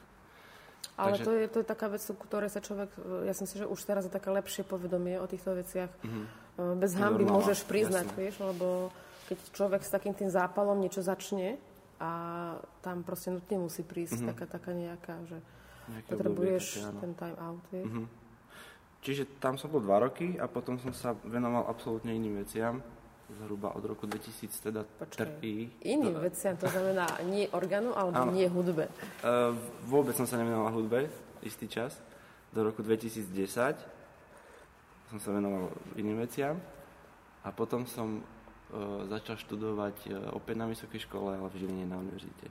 Ale 1.03 1.19
Takže... 1.19 1.25
to, 1.27 1.31
je, 1.35 1.45
to 1.51 1.59
je 1.63 1.67
taká 1.67 1.87
vec, 1.91 2.03
ktoré 2.07 2.47
sa 2.47 2.63
človek, 2.63 2.95
ja 3.27 3.35
si 3.35 3.43
myslím, 3.43 3.67
že 3.67 3.73
už 3.75 3.81
teraz 3.83 4.07
je 4.07 4.13
také 4.15 4.31
lepšie 4.31 4.63
povedomie 4.63 5.19
o 5.19 5.27
týchto 5.27 5.59
veciach. 5.59 5.91
Mm-hmm. 5.91 6.79
Bez 6.79 6.95
hamby 6.95 7.27
no, 7.27 7.43
môžeš 7.43 7.67
priznať, 7.67 8.07
jasne. 8.07 8.19
vieš, 8.19 8.35
lebo 8.39 8.95
keď 9.27 9.39
človek 9.51 9.83
s 9.83 9.91
takým 9.91 10.15
tým 10.15 10.31
zápalom 10.31 10.79
niečo 10.79 11.03
začne 11.03 11.59
a 11.97 12.11
tam 12.85 13.01
proste 13.01 13.33
nutne 13.33 13.57
musí 13.57 13.81
prísť 13.81 14.21
mm-hmm. 14.21 14.31
taká, 14.37 14.45
taká 14.47 14.71
nejaká, 14.77 15.15
že 15.25 15.39
Nejaké 15.87 16.11
potrebuješ 16.13 16.65
obdobie, 16.83 17.01
ten 17.01 17.13
time 17.17 17.39
out, 17.41 17.65
vieš. 17.73 17.89
Mm-hmm. 17.89 18.07
Čiže 19.07 19.23
tam 19.39 19.55
som 19.55 19.71
bol 19.71 19.81
dva 19.81 20.03
roky 20.03 20.35
a 20.35 20.51
potom 20.51 20.77
som 20.83 20.91
sa 20.91 21.15
venoval 21.25 21.71
absolútne 21.71 22.11
iným 22.11 22.43
veciam. 22.43 22.83
Zhruba 23.27 23.75
od 23.75 23.83
roku 23.83 24.07
2000 24.07 24.71
teda 24.71 24.83
trpí. 25.11 25.71
Iným 25.83 26.19
to... 26.19 26.27
veciam, 26.27 26.55
to 26.59 26.67
znamená 26.71 27.07
nie 27.27 27.47
orgánu 27.51 27.91
alebo 27.95 28.27
Áno. 28.27 28.35
nie 28.35 28.47
hudbe? 28.47 28.87
Uh, 29.23 29.55
vôbec 29.87 30.15
som 30.15 30.27
sa 30.27 30.39
nevenoval 30.39 30.75
hudbe 30.75 31.11
istý 31.43 31.71
čas. 31.71 31.99
Do 32.51 32.67
roku 32.67 32.83
2010 32.83 33.31
som 35.07 35.19
sa 35.23 35.31
venoval 35.31 35.71
iným 35.95 36.23
veciam. 36.23 36.59
A 37.47 37.55
potom 37.55 37.87
som 37.87 38.27
začal 39.07 39.39
študovať 39.39 39.97
uh, 40.11 40.35
opäť 40.35 40.55
na 40.59 40.67
vysokej 40.67 41.07
škole, 41.07 41.39
ale 41.39 41.47
v 41.47 41.63
Žiline 41.63 41.87
na 41.87 42.03
univerzite. 42.03 42.51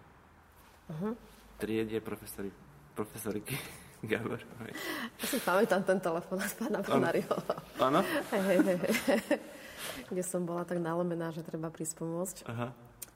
Uh-huh. 0.88 1.14
Triedie 1.60 2.00
profesori, 2.00 2.52
profesoriky 2.96 3.56
Gabor. 4.06 4.40
Ja 5.20 5.26
si 5.26 5.40
pamätám 5.42 5.82
ten 5.84 6.00
telefón 6.00 6.40
z 6.40 6.54
pána 6.56 6.80
Bonaryho. 6.80 7.36
Áno? 7.82 8.00
Kde 10.12 10.24
som 10.24 10.46
bola 10.46 10.64
tak 10.64 10.80
nalomená, 10.80 11.32
že 11.34 11.42
treba 11.44 11.68
prísť 11.74 12.00
pomôcť. 12.00 12.38
Aha. 12.48 12.72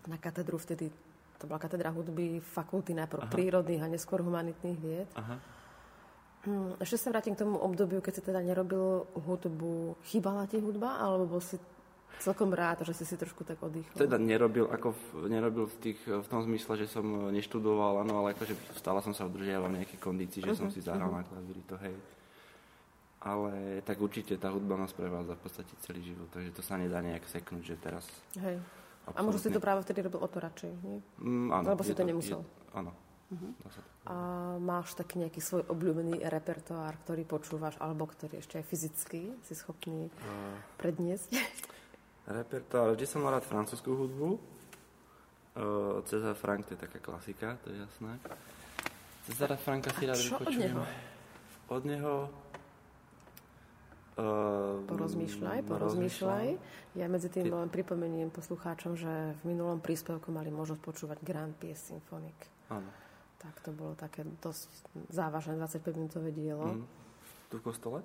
Na 0.08 0.18
katedru 0.18 0.58
vtedy 0.58 0.90
to 1.40 1.48
bola 1.48 1.60
katedra 1.62 1.96
hudby 1.96 2.44
fakulty 2.44 2.92
najprv 2.92 3.24
Aha. 3.24 3.32
prírodných 3.32 3.84
a 3.84 3.88
neskôr 3.88 4.20
humanitných 4.20 4.80
vied. 4.80 5.10
Aha. 5.16 5.40
Hm, 6.48 6.80
ešte 6.80 7.00
sa 7.00 7.12
vrátim 7.12 7.36
k 7.36 7.44
tomu 7.44 7.60
obdobiu, 7.60 8.00
keď 8.00 8.14
si 8.20 8.22
teda 8.24 8.40
nerobil 8.44 9.08
hudbu. 9.16 10.00
Chýbala 10.08 10.48
ti 10.48 10.60
hudba, 10.60 11.00
alebo 11.00 11.36
bol 11.36 11.44
si 11.44 11.60
celkom 12.20 12.52
rád, 12.52 12.84
že 12.84 12.98
si 12.98 13.06
si 13.08 13.16
trošku 13.16 13.46
tak 13.46 13.62
oddychol? 13.62 13.96
Teda 13.96 14.18
nerobil, 14.20 14.68
ako 14.68 14.92
v, 14.92 15.32
nerobil 15.32 15.66
v, 15.70 15.76
tých, 15.80 16.00
v 16.04 16.28
tom 16.28 16.42
zmysle, 16.44 16.76
že 16.82 16.92
som 16.92 17.06
neštudoval, 17.32 18.04
áno, 18.04 18.26
ale 18.26 18.36
akože 18.36 18.58
stále 18.76 19.00
som 19.06 19.14
sa 19.16 19.30
udržiaval 19.30 19.72
v 19.72 19.78
nejakej 19.84 20.00
kondícii, 20.02 20.44
že 20.44 20.52
uh-huh, 20.52 20.60
som 20.60 20.68
mhm, 20.68 20.76
si 20.76 20.82
zahral 20.84 21.10
uh-huh. 21.10 21.24
na 21.24 21.30
klavíri, 21.30 21.64
to 21.64 21.76
hej. 21.80 21.96
Ale 23.20 23.84
tak 23.84 24.00
určite 24.00 24.40
tá 24.40 24.48
hudba 24.48 24.80
nás 24.80 24.96
prevádza 24.96 25.36
v 25.36 25.42
podstate 25.44 25.74
celý 25.84 26.02
život, 26.04 26.32
takže 26.32 26.56
to 26.56 26.62
sa 26.64 26.80
nedá 26.80 27.04
nejak 27.04 27.28
seknúť, 27.28 27.64
že 27.64 27.76
teraz... 27.80 28.08
Hej. 28.40 28.60
A 29.10 29.20
možno 29.26 29.42
si 29.42 29.50
to 29.50 29.58
práve 29.58 29.82
vtedy 29.82 30.06
robil 30.06 30.22
o 30.22 30.30
to 30.30 30.38
radšej, 30.38 30.72
nie? 30.86 31.02
Mm, 31.18 31.50
áno. 31.50 31.66
Lebo 31.74 31.82
si 31.82 31.98
to, 31.98 32.06
to 32.06 32.08
nemusel. 32.08 32.40
Je, 32.46 32.78
áno. 32.78 32.92
Uh-huh. 33.30 33.54
A 34.10 34.16
máš 34.58 34.98
taký 34.98 35.22
nejaký 35.22 35.38
svoj 35.38 35.62
obľúbený 35.70 36.26
repertoár, 36.26 36.98
ktorý 37.06 37.30
počúvaš, 37.30 37.78
alebo 37.78 38.10
ktorý 38.10 38.42
ešte 38.42 38.58
aj 38.58 38.66
fyzicky 38.66 39.22
si 39.46 39.54
schopný 39.54 40.10
uh, 40.10 40.58
predniesť? 40.82 41.30
Repertoár, 42.30 42.94
vždy 42.94 43.06
som 43.10 43.26
mal 43.26 43.34
rád 43.34 43.46
francúzskú 43.50 43.98
hudbu. 43.98 44.38
Uh, 45.58 46.06
Cezar 46.06 46.38
Frank, 46.38 46.70
to 46.70 46.78
je 46.78 46.80
taká 46.86 47.02
klasika, 47.02 47.58
to 47.66 47.74
je 47.74 47.82
jasné. 47.82 48.22
Cezara 49.26 49.58
Franka 49.58 49.90
si 49.98 50.06
rád 50.06 50.22
vypočujem. 50.22 50.46
od 50.46 50.54
neho? 50.62 50.82
Od 51.70 51.84
neho 51.86 52.14
Uh, 54.20 54.84
porozmýšľaj, 54.84 55.64
porozmýšľaj. 55.64 56.48
Ja 57.00 57.08
medzi 57.08 57.32
tým 57.32 57.56
len 57.56 57.72
pripomeniem 57.72 58.28
poslucháčom, 58.28 59.00
že 59.00 59.08
v 59.40 59.42
minulom 59.48 59.80
príspevku 59.80 60.28
mali 60.36 60.52
možnosť 60.52 60.82
počúvať 60.84 61.18
Grand 61.24 61.56
Pies 61.56 61.80
Symphonic. 61.80 62.36
Áno. 62.68 62.92
Tak 63.40 63.64
to 63.64 63.72
bolo 63.72 63.96
také 63.96 64.28
dosť 64.44 64.68
závažné 65.08 65.56
25-minútové 65.64 66.36
dielo. 66.36 66.68
Mm. 66.68 66.84
Tu 67.48 67.56
v 67.56 67.64
kostole? 67.64 68.04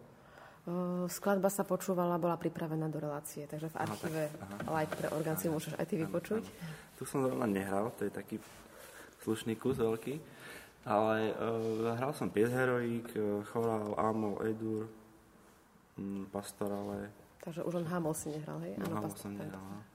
Uh, 0.64 1.04
skladba 1.12 1.52
sa 1.52 1.61
počúvala, 1.61 2.16
bola 2.16 2.40
pripravená 2.40 2.88
do 2.88 2.97
relácie, 2.97 3.44
takže 3.44 3.68
v 3.68 3.76
archíve 3.85 4.23
Like 4.64 4.97
pre 4.97 5.12
orgán 5.12 5.37
si 5.37 5.52
môžeš 5.52 5.76
aj 5.76 5.85
ty 5.85 6.00
vypočuť. 6.00 6.40
Tu 6.97 7.04
som 7.04 7.21
zrovna 7.21 7.44
nehral, 7.44 7.92
to 8.00 8.09
je 8.09 8.12
taký 8.12 8.40
slušný 9.21 9.61
kus 9.61 9.76
veľký, 9.76 10.16
ale 10.88 11.37
uh, 11.37 11.92
hral 12.00 12.16
som 12.16 12.33
Pies 12.33 12.49
Heroik, 12.49 13.12
uh, 13.12 13.44
Chorál, 13.52 13.92
Amol, 14.00 14.40
Edur, 14.40 14.88
mm, 16.00 16.33
Pastorale. 16.33 17.12
Takže 17.44 17.61
už 17.61 17.85
len 17.85 17.87
Hamol 17.92 18.16
si 18.16 18.33
nehral, 18.33 18.56
hej? 18.64 18.80
No, 18.80 18.88
Hamol 18.88 19.12
som 19.21 19.37
nehral, 19.37 19.61
no. 19.61 19.93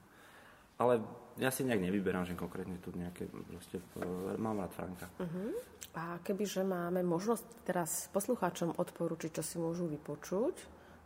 Ale 0.80 1.04
ja 1.40 1.52
si 1.52 1.68
nejak 1.68 1.84
nevyberám, 1.84 2.28
že 2.28 2.40
konkrétne 2.40 2.80
tu 2.80 2.92
nejaké, 2.96 3.28
proste, 3.28 3.80
e, 4.00 4.36
mám 4.40 4.60
rád 4.60 4.72
Franka. 4.76 5.08
Uh-huh. 5.20 5.56
A 5.96 6.20
kebyže 6.24 6.68
máme 6.68 7.04
možnosť 7.04 7.46
teraz 7.68 8.12
poslucháčom 8.12 8.76
odporučiť, 8.76 9.40
čo 9.40 9.44
si 9.44 9.56
môžu 9.60 9.88
vypočuť, 9.88 10.56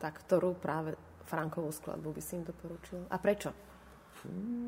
tak 0.01 0.21
ktorú 0.25 0.57
práve 0.57 0.97
Frankovú 1.25 1.71
skladbu 1.71 2.13
by 2.13 2.21
si 2.21 2.37
im 2.37 2.43
doporučil? 2.43 3.07
A 3.09 3.17
prečo? 3.17 3.53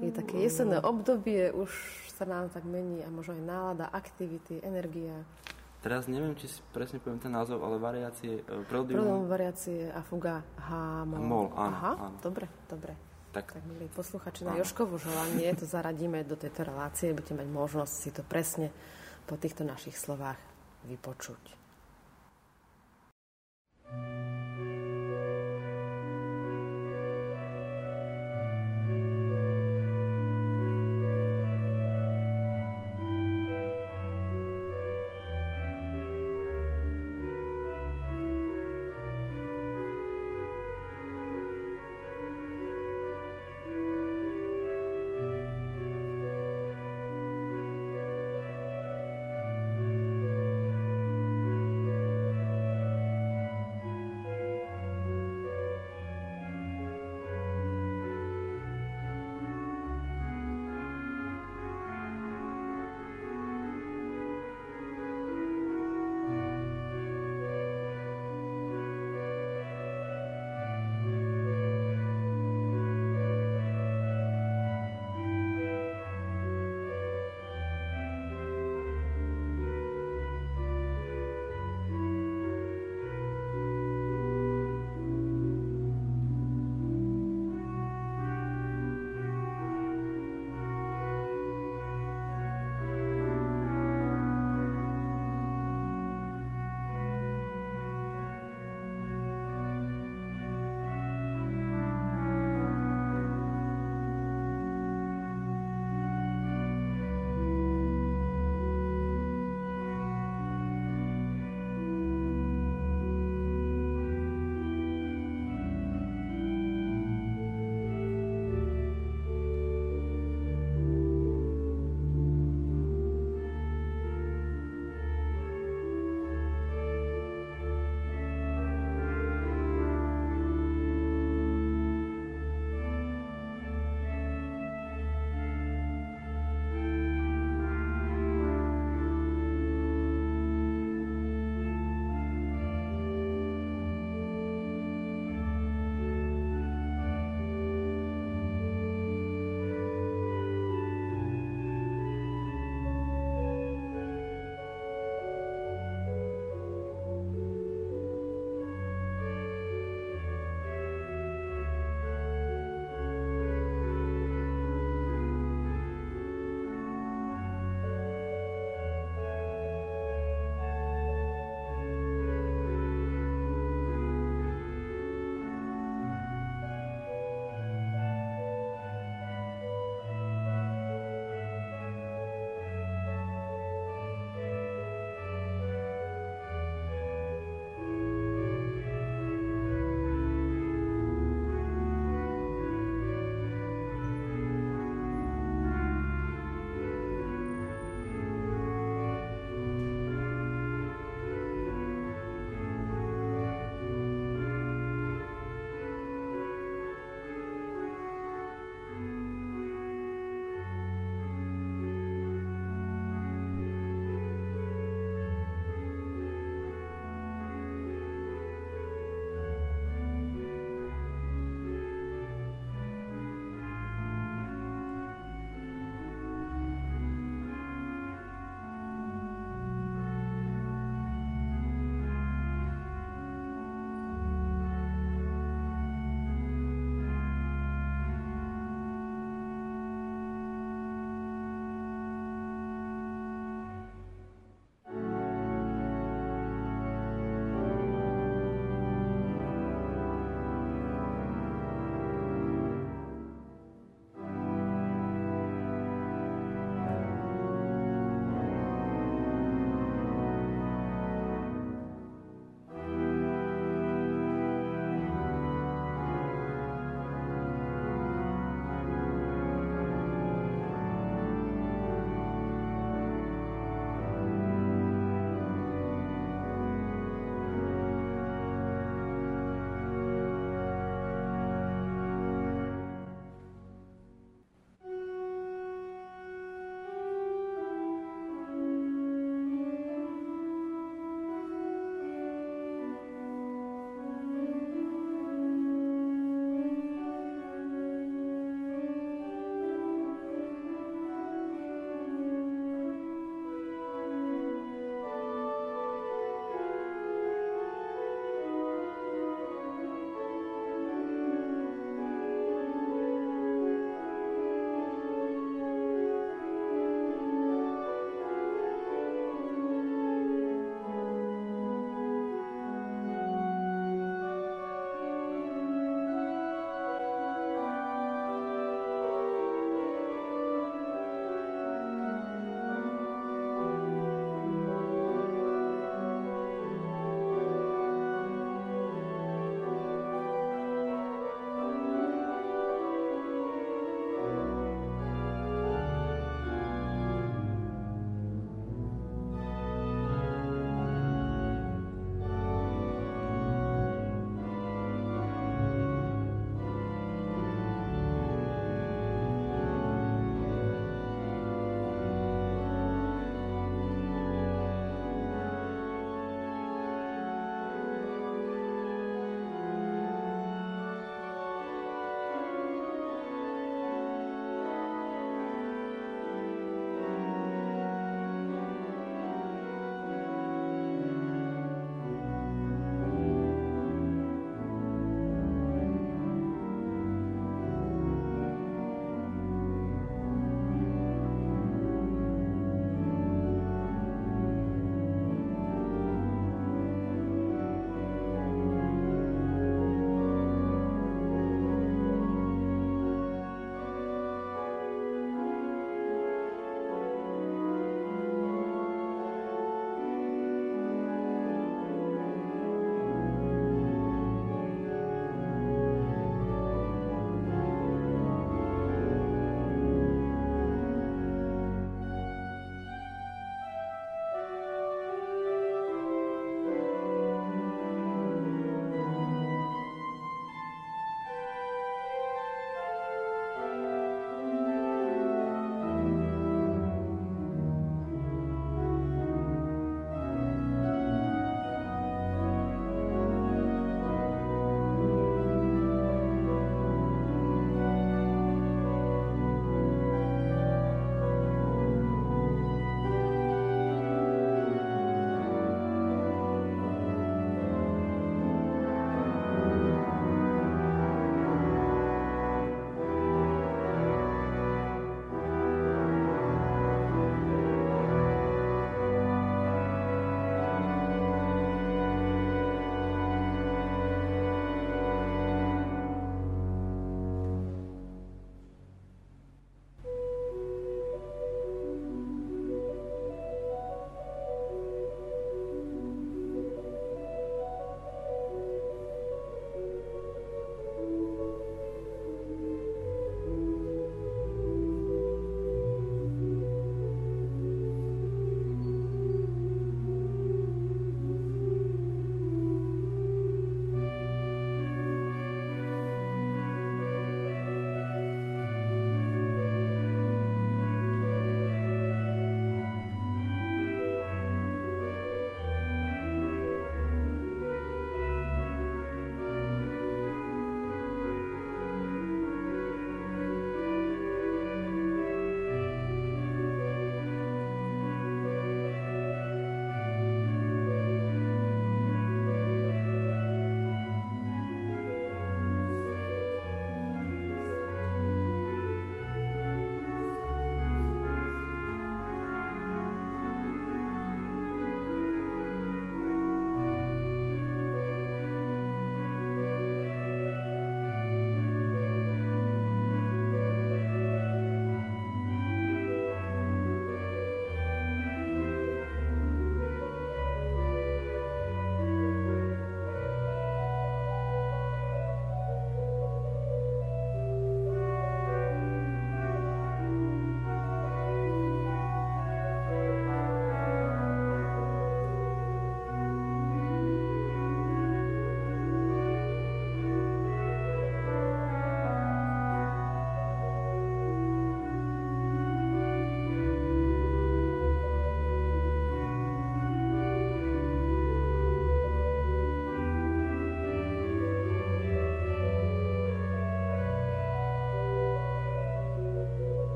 Je 0.00 0.08
také 0.08 0.40
jesenné 0.40 0.80
obdobie, 0.80 1.52
už 1.52 1.68
sa 2.16 2.24
nám 2.24 2.48
tak 2.48 2.64
mení 2.64 3.04
a 3.04 3.12
možno 3.12 3.36
aj 3.36 3.44
nálada, 3.44 3.86
aktivity, 3.92 4.64
energia. 4.64 5.28
Teraz 5.84 6.06
neviem, 6.06 6.32
či 6.38 6.46
si 6.48 6.58
presne 6.72 7.02
poviem 7.02 7.18
ten 7.20 7.34
názov, 7.34 7.60
ale 7.60 7.76
variácie, 7.76 8.40
e, 8.40 8.64
prodium... 8.70 9.26
variácie 9.28 9.90
a 9.92 10.00
fuga 10.00 10.40
H, 10.56 10.70
mol. 11.04 11.20
mol 11.20 11.46
áno, 11.58 11.74
Aha, 11.74 11.92
áno. 11.98 12.18
dobre, 12.22 12.46
dobre. 12.70 13.11
Tak, 13.32 13.48
tak 13.56 13.64
milí 13.64 13.88
posluchači, 13.88 14.44
na 14.44 14.60
Joškovo 14.60 15.00
želanie 15.00 15.56
to 15.56 15.64
zaradíme 15.64 16.20
do 16.28 16.36
tejto 16.36 16.68
relácie, 16.68 17.16
budete 17.16 17.32
mať 17.32 17.48
možnosť 17.48 17.94
si 17.96 18.10
to 18.12 18.20
presne 18.20 18.68
po 19.24 19.40
týchto 19.40 19.64
našich 19.64 19.96
slovách 19.96 20.36
vypočuť. 20.84 21.61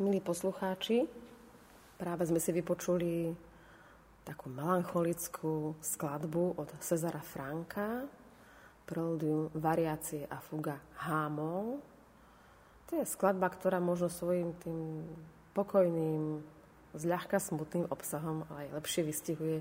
Milí 0.00 0.16
poslucháči, 0.24 1.04
práve 2.00 2.24
sme 2.24 2.40
si 2.40 2.56
vypočuli 2.56 3.36
takú 4.24 4.48
melancholickú 4.48 5.76
skladbu 5.76 6.56
od 6.56 6.72
Cezara 6.80 7.20
Franka, 7.20 8.08
preludium 8.88 9.52
Variácie 9.52 10.24
a 10.24 10.40
fuga 10.40 10.80
Hámol. 11.04 11.84
To 12.88 12.92
je 12.96 13.04
skladba, 13.04 13.52
ktorá 13.52 13.76
možno 13.76 14.08
svojim 14.08 14.56
tým 14.64 15.04
pokojným, 15.52 16.40
zľahka 16.96 17.36
smutným 17.36 17.84
obsahom 17.92 18.48
aj 18.56 18.80
lepšie 18.80 19.04
vystihuje 19.04 19.60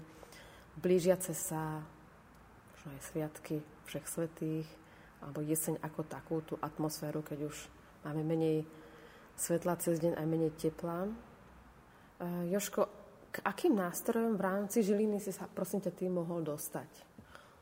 blížiace 0.80 1.36
sa 1.36 1.84
možno 2.72 2.90
aj 2.96 3.02
sviatky 3.12 3.56
všech 3.92 4.08
svetých 4.08 4.68
alebo 5.20 5.44
jeseň 5.44 5.84
ako 5.84 6.02
takú, 6.08 6.40
tú 6.48 6.56
atmosféru, 6.64 7.20
keď 7.20 7.52
už 7.52 7.56
máme 8.08 8.24
menej 8.24 8.64
svetla 9.40 9.80
cez 9.80 10.04
deň 10.04 10.20
aj 10.20 10.26
menej 10.28 10.52
tepla. 10.60 11.08
E, 11.08 11.12
Joško, 12.52 12.82
k 13.32 13.38
akým 13.48 13.80
nástrojom 13.80 14.36
v 14.36 14.42
rámci 14.44 14.84
Žiliny 14.84 15.24
si 15.24 15.32
sa, 15.32 15.48
prosím 15.48 15.80
ťa, 15.80 15.92
ty 15.96 16.12
mohol 16.12 16.44
dostať? 16.44 17.08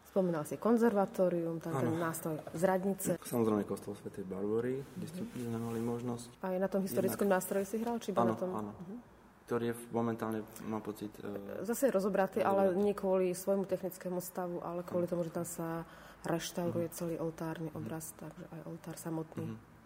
Spomínal 0.07 0.49
si 0.49 0.57
konzervatórium, 0.57 1.61
tam 1.61 1.77
ten 1.77 1.93
nástroj 1.93 2.41
z 2.55 2.63
radnice. 2.65 3.09
Samozrejme 3.21 3.69
kostol 3.69 3.93
Sv. 3.93 4.09
Barbory, 4.25 4.81
kde 4.97 5.07
sme 5.13 5.59
mali 5.61 5.77
možnosť. 5.77 6.41
Aj 6.41 6.57
na 6.57 6.65
tom 6.65 6.81
historickom 6.81 7.29
Jednak... 7.29 7.37
nástroji 7.37 7.65
si 7.69 7.77
hral? 7.77 8.01
Či 8.01 8.17
áno, 8.17 8.33
na 8.33 8.35
tom... 8.39 8.49
áno. 8.55 8.71
Uh-huh. 8.73 8.97
Ktorý 9.45 9.71
je 9.71 9.75
momentálne, 9.93 10.41
mám 10.65 10.81
pocit... 10.81 11.13
Uh... 11.21 11.61
Zase 11.61 11.91
je 11.91 11.93
rozobratý, 11.93 12.41
ale 12.41 12.73
nie 12.73 12.97
kvôli 12.97 13.37
svojmu 13.37 13.69
technickému 13.69 14.17
stavu, 14.17 14.57
ale 14.65 14.81
kvôli 14.81 15.05
tomu, 15.05 15.21
že 15.21 15.35
tam 15.35 15.45
sa 15.45 15.85
reštauruje 16.25 16.89
uh-huh. 16.89 16.97
celý 16.97 17.15
oltárny 17.21 17.69
obraz, 17.77 18.09
uh-huh. 18.09 18.25
takže 18.25 18.43
aj 18.57 18.61
oltár 18.65 18.95
samotný. 18.97 19.53
Uh-huh. 19.53 19.76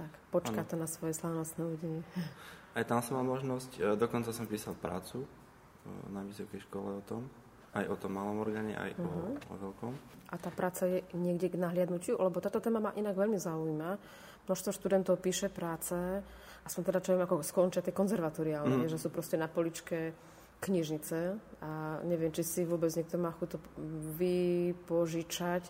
Tak, 0.00 0.12
počká 0.32 0.60
ano. 0.64 0.70
to 0.72 0.74
na 0.80 0.88
svoje 0.88 1.12
slávnostné 1.12 1.60
uvedenie. 1.60 2.02
Aj 2.78 2.84
tam 2.86 3.04
som 3.04 3.20
mal 3.20 3.26
možnosť, 3.26 3.70
e, 3.76 3.78
dokonca 3.98 4.32
som 4.32 4.48
písal 4.48 4.78
prácu 4.78 5.26
e, 5.26 5.28
na 6.14 6.24
vysokej 6.24 6.64
škole 6.70 6.96
o 6.96 7.02
tom, 7.02 7.26
aj 7.74 7.86
o 7.86 7.96
tom 7.98 8.14
malom 8.14 8.42
orgáne, 8.42 8.74
aj 8.78 8.94
uh-huh. 8.94 9.06
o, 9.06 9.10
mhm. 9.10 9.34
o 9.46 9.54
veľkom. 9.58 9.92
A 10.30 10.38
tá 10.38 10.50
práca 10.54 10.86
je 10.86 11.02
niekde 11.18 11.50
k 11.50 11.58
nahliadnutiu? 11.58 12.14
Lebo 12.14 12.38
táto 12.38 12.62
téma 12.62 12.78
ma 12.78 12.94
inak 12.94 13.18
veľmi 13.18 13.38
zaujíma. 13.38 13.98
Množstvo 14.46 14.70
študentov 14.70 15.18
píše 15.18 15.50
práce, 15.50 15.94
aspoň 16.62 16.82
teda 16.86 16.98
čo 17.02 17.10
viem, 17.14 17.22
ako 17.26 17.42
skončia 17.42 17.82
tie 17.82 17.94
konzervatoriálne, 17.94 18.86
uh-huh. 18.86 18.90
že 18.90 18.98
sú 19.02 19.10
proste 19.10 19.34
na 19.34 19.50
poličke 19.50 20.14
knižnice 20.60 21.18
a 21.64 21.70
neviem, 22.04 22.30
či 22.30 22.44
si 22.44 22.60
vôbec 22.68 22.92
niekto 22.92 23.16
má 23.16 23.32
chuť 23.32 23.48
to 23.56 23.58
vypožičať, 24.20 25.64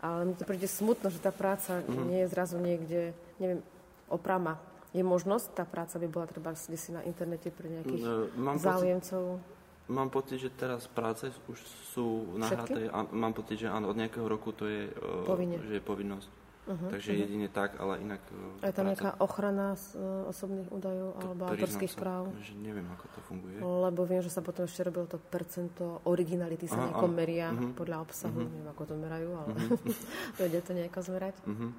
ale 0.00 0.32
mi 0.32 0.34
to 0.34 0.48
príde 0.48 0.64
smutno, 0.64 1.12
že 1.12 1.20
tá 1.20 1.28
práca 1.28 1.84
uh-huh. 1.84 2.04
nie 2.08 2.24
je 2.24 2.32
zrazu 2.32 2.56
niekde, 2.56 3.12
neviem, 3.36 3.60
oprama. 4.08 4.56
Je 4.90 5.06
možnosť, 5.06 5.54
tá 5.54 5.64
práca 5.68 6.02
by 6.02 6.08
bola 6.10 6.26
treba 6.26 6.50
si 6.58 6.90
na 6.90 7.04
internete 7.06 7.52
pre 7.54 7.70
nejakých 7.70 8.02
no, 8.02 8.26
mám 8.34 8.58
záujemcov? 8.58 9.38
Pocit, 9.38 9.86
mám 9.86 10.10
pocit, 10.10 10.38
že 10.42 10.50
teraz 10.50 10.90
práce 10.90 11.30
už 11.46 11.58
sú 11.94 12.34
nahraté. 12.34 12.90
A 12.90 13.06
mám 13.14 13.30
pocit, 13.30 13.62
že 13.62 13.70
áno, 13.70 13.92
od 13.92 13.96
nejakého 14.00 14.26
roku 14.26 14.50
to 14.50 14.66
je, 14.66 14.90
uh, 14.90 15.30
že 15.62 15.78
je 15.78 15.82
povinnosť. 15.84 16.39
Uh-huh, 16.70 16.86
Takže 16.86 17.10
uh-huh. 17.10 17.22
jedine 17.26 17.48
tak, 17.50 17.74
ale 17.82 17.98
inak... 17.98 18.22
A 18.62 18.70
je 18.70 18.74
tam 18.78 18.86
práca... 18.86 18.90
nejaká 18.94 19.10
ochrana 19.18 19.74
uh, 19.74 20.30
osobných 20.30 20.70
údajov 20.70 21.18
to 21.18 21.26
alebo 21.26 21.42
autorských 21.50 21.94
práv? 21.98 22.30
Že 22.38 22.54
neviem, 22.62 22.86
ako 22.94 23.04
to 23.10 23.20
funguje. 23.26 23.58
Lebo 23.58 24.00
viem, 24.06 24.22
že 24.22 24.30
sa 24.30 24.38
potom 24.38 24.70
ešte 24.70 24.86
robilo 24.86 25.10
to 25.10 25.18
percento 25.18 25.98
originality 26.06 26.70
sa 26.70 26.78
nejako 26.78 27.10
meria 27.10 27.50
uh-huh. 27.50 27.74
podľa 27.74 28.06
obsahu. 28.06 28.38
Uh-huh. 28.38 28.54
Neviem, 28.54 28.70
ako 28.70 28.82
to 28.86 28.94
merajú, 28.94 29.30
ale 29.34 29.50
uh-huh. 29.50 30.38
vedia 30.38 30.62
to 30.62 30.72
nejako 30.78 30.98
zmerať. 31.02 31.34
Uh-huh. 31.42 31.70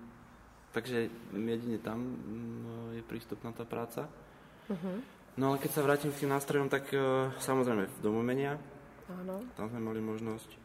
Takže 0.75 0.97
jedine 1.32 1.80
tam 1.80 1.99
mm, 1.99 2.99
je 2.99 3.04
prístupná 3.08 3.56
tá 3.56 3.63
práca. 3.63 4.12
Uh-huh. 4.67 4.99
No 5.39 5.56
ale 5.56 5.63
keď 5.63 5.71
sa 5.71 5.86
vrátim 5.88 6.12
k 6.12 6.27
tým 6.27 6.36
nástrojom, 6.36 6.67
tak 6.67 6.91
uh, 6.91 7.32
samozrejme 7.39 7.88
v 7.88 7.97
domomenia. 8.04 8.60
Áno. 9.08 9.39
Tam 9.56 9.71
sme 9.71 9.80
mali 9.80 10.04
možnosť. 10.04 10.60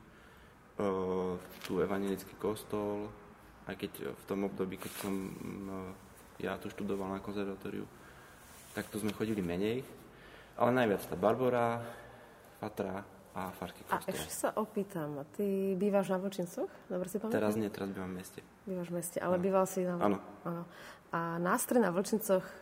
Uh, 0.76 1.38
tu 1.64 1.78
evangelický 1.80 2.36
kostol, 2.36 3.08
aj 3.66 3.74
keď 3.74 3.92
v 4.14 4.24
tom 4.26 4.46
období, 4.46 4.78
keď 4.78 4.92
som 5.02 5.14
uh, 5.14 5.90
ja 6.38 6.54
tu 6.60 6.70
študoval 6.70 7.18
na 7.18 7.20
konzervatóriu, 7.20 7.86
tak 8.76 8.86
tu 8.92 9.00
sme 9.00 9.10
chodili 9.10 9.40
menej. 9.40 9.82
Ale 10.56 10.72
najviac 10.72 11.04
tá 11.04 11.16
Barbora, 11.16 11.84
Fatra, 12.56 13.04
a 13.36 13.52
kostol. 13.52 13.84
A 13.92 13.96
ešte 14.08 14.32
sa 14.32 14.48
opýtam, 14.56 15.20
ty 15.36 15.76
bývaš 15.76 16.08
na 16.08 16.16
Vlčincoch? 16.16 16.72
Dobre 16.88 17.04
si 17.12 17.20
pamätám? 17.20 17.36
Teraz 17.36 17.52
nie, 17.60 17.68
teraz 17.68 17.92
bývam 17.92 18.16
v 18.16 18.24
meste. 18.24 18.40
Bývaš 18.64 18.88
v 18.88 18.94
meste, 18.96 19.18
ale 19.20 19.36
ano. 19.36 19.44
býval 19.44 19.64
si 19.68 19.84
na... 19.84 19.94
Áno. 20.00 20.18
A 21.12 21.36
nástroj 21.36 21.84
na 21.84 21.92
Vlčincoch 21.92 22.40
e, 22.40 22.52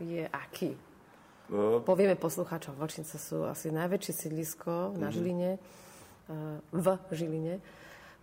je 0.00 0.24
aký? 0.24 0.80
Povieme 1.84 2.16
poslucháčom, 2.16 2.72
Vlčince 2.80 3.20
sú 3.20 3.44
asi 3.44 3.68
najväčšie 3.68 4.12
sídlisko 4.16 4.96
na 4.96 5.12
mm-hmm. 5.12 5.12
Žiline, 5.12 5.50
e, 5.52 5.58
v 6.72 6.86
Žiline. 7.12 7.54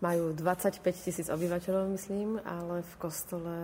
Majú 0.02 0.34
25 0.34 0.82
tisíc 0.98 1.30
obyvateľov, 1.30 1.94
myslím, 1.94 2.42
ale 2.42 2.82
v 2.82 2.94
kostole 2.98 3.56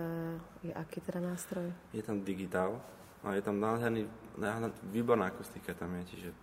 je 0.62 0.70
aký 0.70 1.02
teda 1.02 1.18
nástroj? 1.18 1.66
Je 1.90 1.98
tam 1.98 2.22
digitál 2.22 2.78
a 3.26 3.34
je 3.34 3.42
tam 3.42 3.58
nádherný, 3.58 4.06
nádherný 4.38 4.70
výborná 4.94 5.34
akustika 5.34 5.74
tam 5.74 5.98
je, 5.98 6.14
čiže 6.14 6.28
e, 6.30 6.36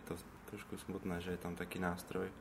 je 0.00 0.02
to 0.08 0.16
trošku 0.48 0.80
smutné, 0.80 1.20
že 1.20 1.36
je 1.36 1.40
tam 1.44 1.52
taký 1.52 1.76
nástroj. 1.76 2.32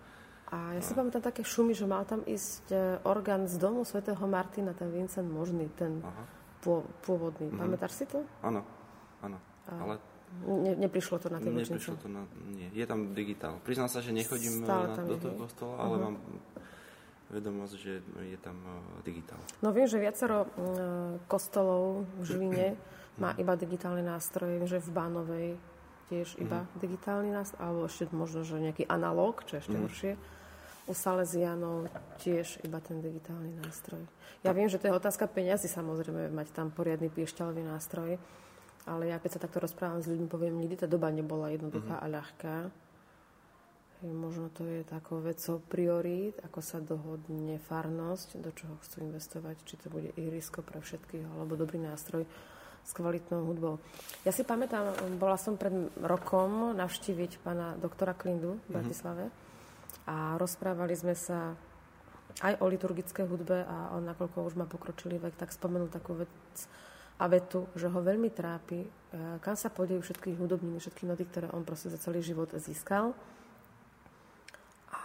A 0.52 0.76
ja 0.76 0.82
si 0.84 0.92
pamätám 0.92 1.24
také 1.24 1.48
šumy, 1.48 1.72
že 1.76 1.88
mal 1.88 2.08
tam 2.08 2.24
ísť 2.24 2.66
e, 2.72 2.76
orgán 3.04 3.52
z 3.52 3.56
domu 3.60 3.84
svätého 3.84 4.24
Martina, 4.28 4.72
ten 4.72 4.92
Vincent 4.92 5.28
Možný, 5.28 5.68
ten 5.76 6.00
Aha. 6.04 6.24
pôvodný. 7.04 7.52
Mm-hmm. 7.52 7.60
Pamätáš 7.68 8.00
si 8.00 8.06
to? 8.08 8.24
Áno, 8.44 8.64
áno. 9.24 9.40
Ale 9.68 10.00
ne, 10.48 10.74
neprišlo 10.88 11.20
to 11.20 11.28
na 11.30 11.38
tie 11.40 11.52
Neprišlo 11.52 11.96
to 12.02 12.08
na... 12.10 12.26
Nie, 12.52 12.70
je 12.74 12.86
tam 12.88 13.14
digitál. 13.14 13.62
Priznám 13.62 13.90
sa, 13.92 14.02
že 14.02 14.16
nechodím 14.16 14.64
e, 14.64 14.68
na, 14.68 14.98
do 14.98 15.16
toho 15.18 15.36
kostola, 15.38 15.76
ale 15.78 15.96
uh-huh. 15.98 16.06
mám 16.10 16.16
vedomosť, 17.32 17.74
že 17.80 17.94
je 18.04 18.38
tam 18.44 18.60
uh, 18.68 18.76
digitál. 19.08 19.40
No 19.64 19.72
viem, 19.72 19.88
že 19.88 20.04
viacero 20.04 20.44
uh, 20.44 20.50
kostolov 21.32 22.04
v 22.20 22.24
Žiline 22.28 22.68
má 23.24 23.32
iba 23.40 23.56
digitálny 23.56 24.04
nástroj. 24.04 24.60
Viem, 24.60 24.68
že 24.68 24.84
v 24.84 24.90
Bánovej 24.92 25.50
tiež 26.12 26.36
iba 26.44 26.68
mm. 26.68 26.70
digitálny 26.84 27.32
nástroj, 27.32 27.60
alebo 27.64 27.82
ešte 27.88 28.12
možno, 28.12 28.44
že 28.44 28.60
nejaký 28.60 28.84
analóg, 28.84 29.48
čo 29.48 29.64
ešte 29.64 29.80
mm. 29.80 29.84
horšie. 29.88 30.14
U 30.90 30.94
Salesianov 30.98 31.88
tiež 32.20 32.60
iba 32.68 32.84
ten 32.84 33.00
digitálny 33.00 33.64
nástroj. 33.64 34.04
Ja 34.44 34.52
viem, 34.52 34.68
že 34.68 34.82
to 34.82 34.92
je 34.92 34.98
otázka 34.98 35.30
peniazy, 35.32 35.72
samozrejme, 35.72 36.34
mať 36.34 36.52
tam 36.52 36.68
poriadny 36.74 37.08
piešťalový 37.08 37.64
nástroj, 37.64 38.20
ale 38.90 39.14
ja 39.14 39.18
keď 39.22 39.38
sa 39.38 39.44
takto 39.44 39.62
rozprávam 39.62 40.02
s 40.02 40.10
ľuďmi, 40.10 40.28
poviem, 40.28 40.58
nikdy 40.58 40.86
tá 40.86 40.88
doba 40.90 41.14
nebola 41.14 41.54
jednoduchá 41.54 42.02
mm. 42.02 42.04
a 42.04 42.06
ľahká. 42.10 42.56
Možno 44.02 44.50
to 44.50 44.66
je 44.66 44.82
takou 44.82 45.22
vecou 45.22 45.62
priorít, 45.62 46.34
ako 46.42 46.60
sa 46.66 46.82
dohodne 46.82 47.62
farnosť, 47.62 48.42
do 48.42 48.50
čoho 48.50 48.74
chcú 48.82 49.06
investovať, 49.06 49.62
či 49.62 49.78
to 49.78 49.94
bude 49.94 50.10
ihrisko 50.18 50.66
pre 50.66 50.82
všetkých, 50.82 51.22
alebo 51.38 51.54
dobrý 51.54 51.78
nástroj 51.78 52.26
s 52.82 52.92
kvalitnou 52.98 53.46
hudbou. 53.46 53.78
Ja 54.26 54.34
si 54.34 54.42
pamätám, 54.42 54.98
bola 55.22 55.38
som 55.38 55.54
pred 55.54 55.94
rokom 56.02 56.74
navštíviť 56.74 57.46
pána 57.46 57.78
doktora 57.78 58.18
Klindu 58.18 58.58
v 58.58 58.62
mhm. 58.66 58.74
Bratislave 58.74 59.24
mm-hmm. 59.30 60.10
a 60.10 60.16
rozprávali 60.42 60.98
sme 60.98 61.14
sa 61.14 61.54
aj 62.42 62.58
o 62.58 62.66
liturgickej 62.66 63.26
hudbe 63.28 63.68
a 63.68 63.94
on, 63.94 64.08
nakoľko 64.08 64.50
už 64.50 64.58
má 64.58 64.66
pokročilý 64.66 65.22
vek, 65.22 65.38
tak 65.38 65.54
spomenul 65.54 65.94
takú 65.94 66.16
vec 66.16 66.32
a 67.20 67.26
vetu, 67.28 67.68
že 67.76 67.92
ho 67.92 68.00
veľmi 68.00 68.30
trápi, 68.32 68.86
e, 68.86 68.90
kam 69.44 69.58
sa 69.58 69.74
podejú 69.74 70.02
všetky 70.06 70.36
hudobniny, 70.38 70.80
všetky 70.80 71.04
noty, 71.10 71.28
ktoré 71.28 71.48
on 71.52 71.66
proste 71.66 71.92
za 71.92 72.00
celý 72.00 72.24
život 72.24 72.52
získal. 72.56 73.12
A 74.92 75.04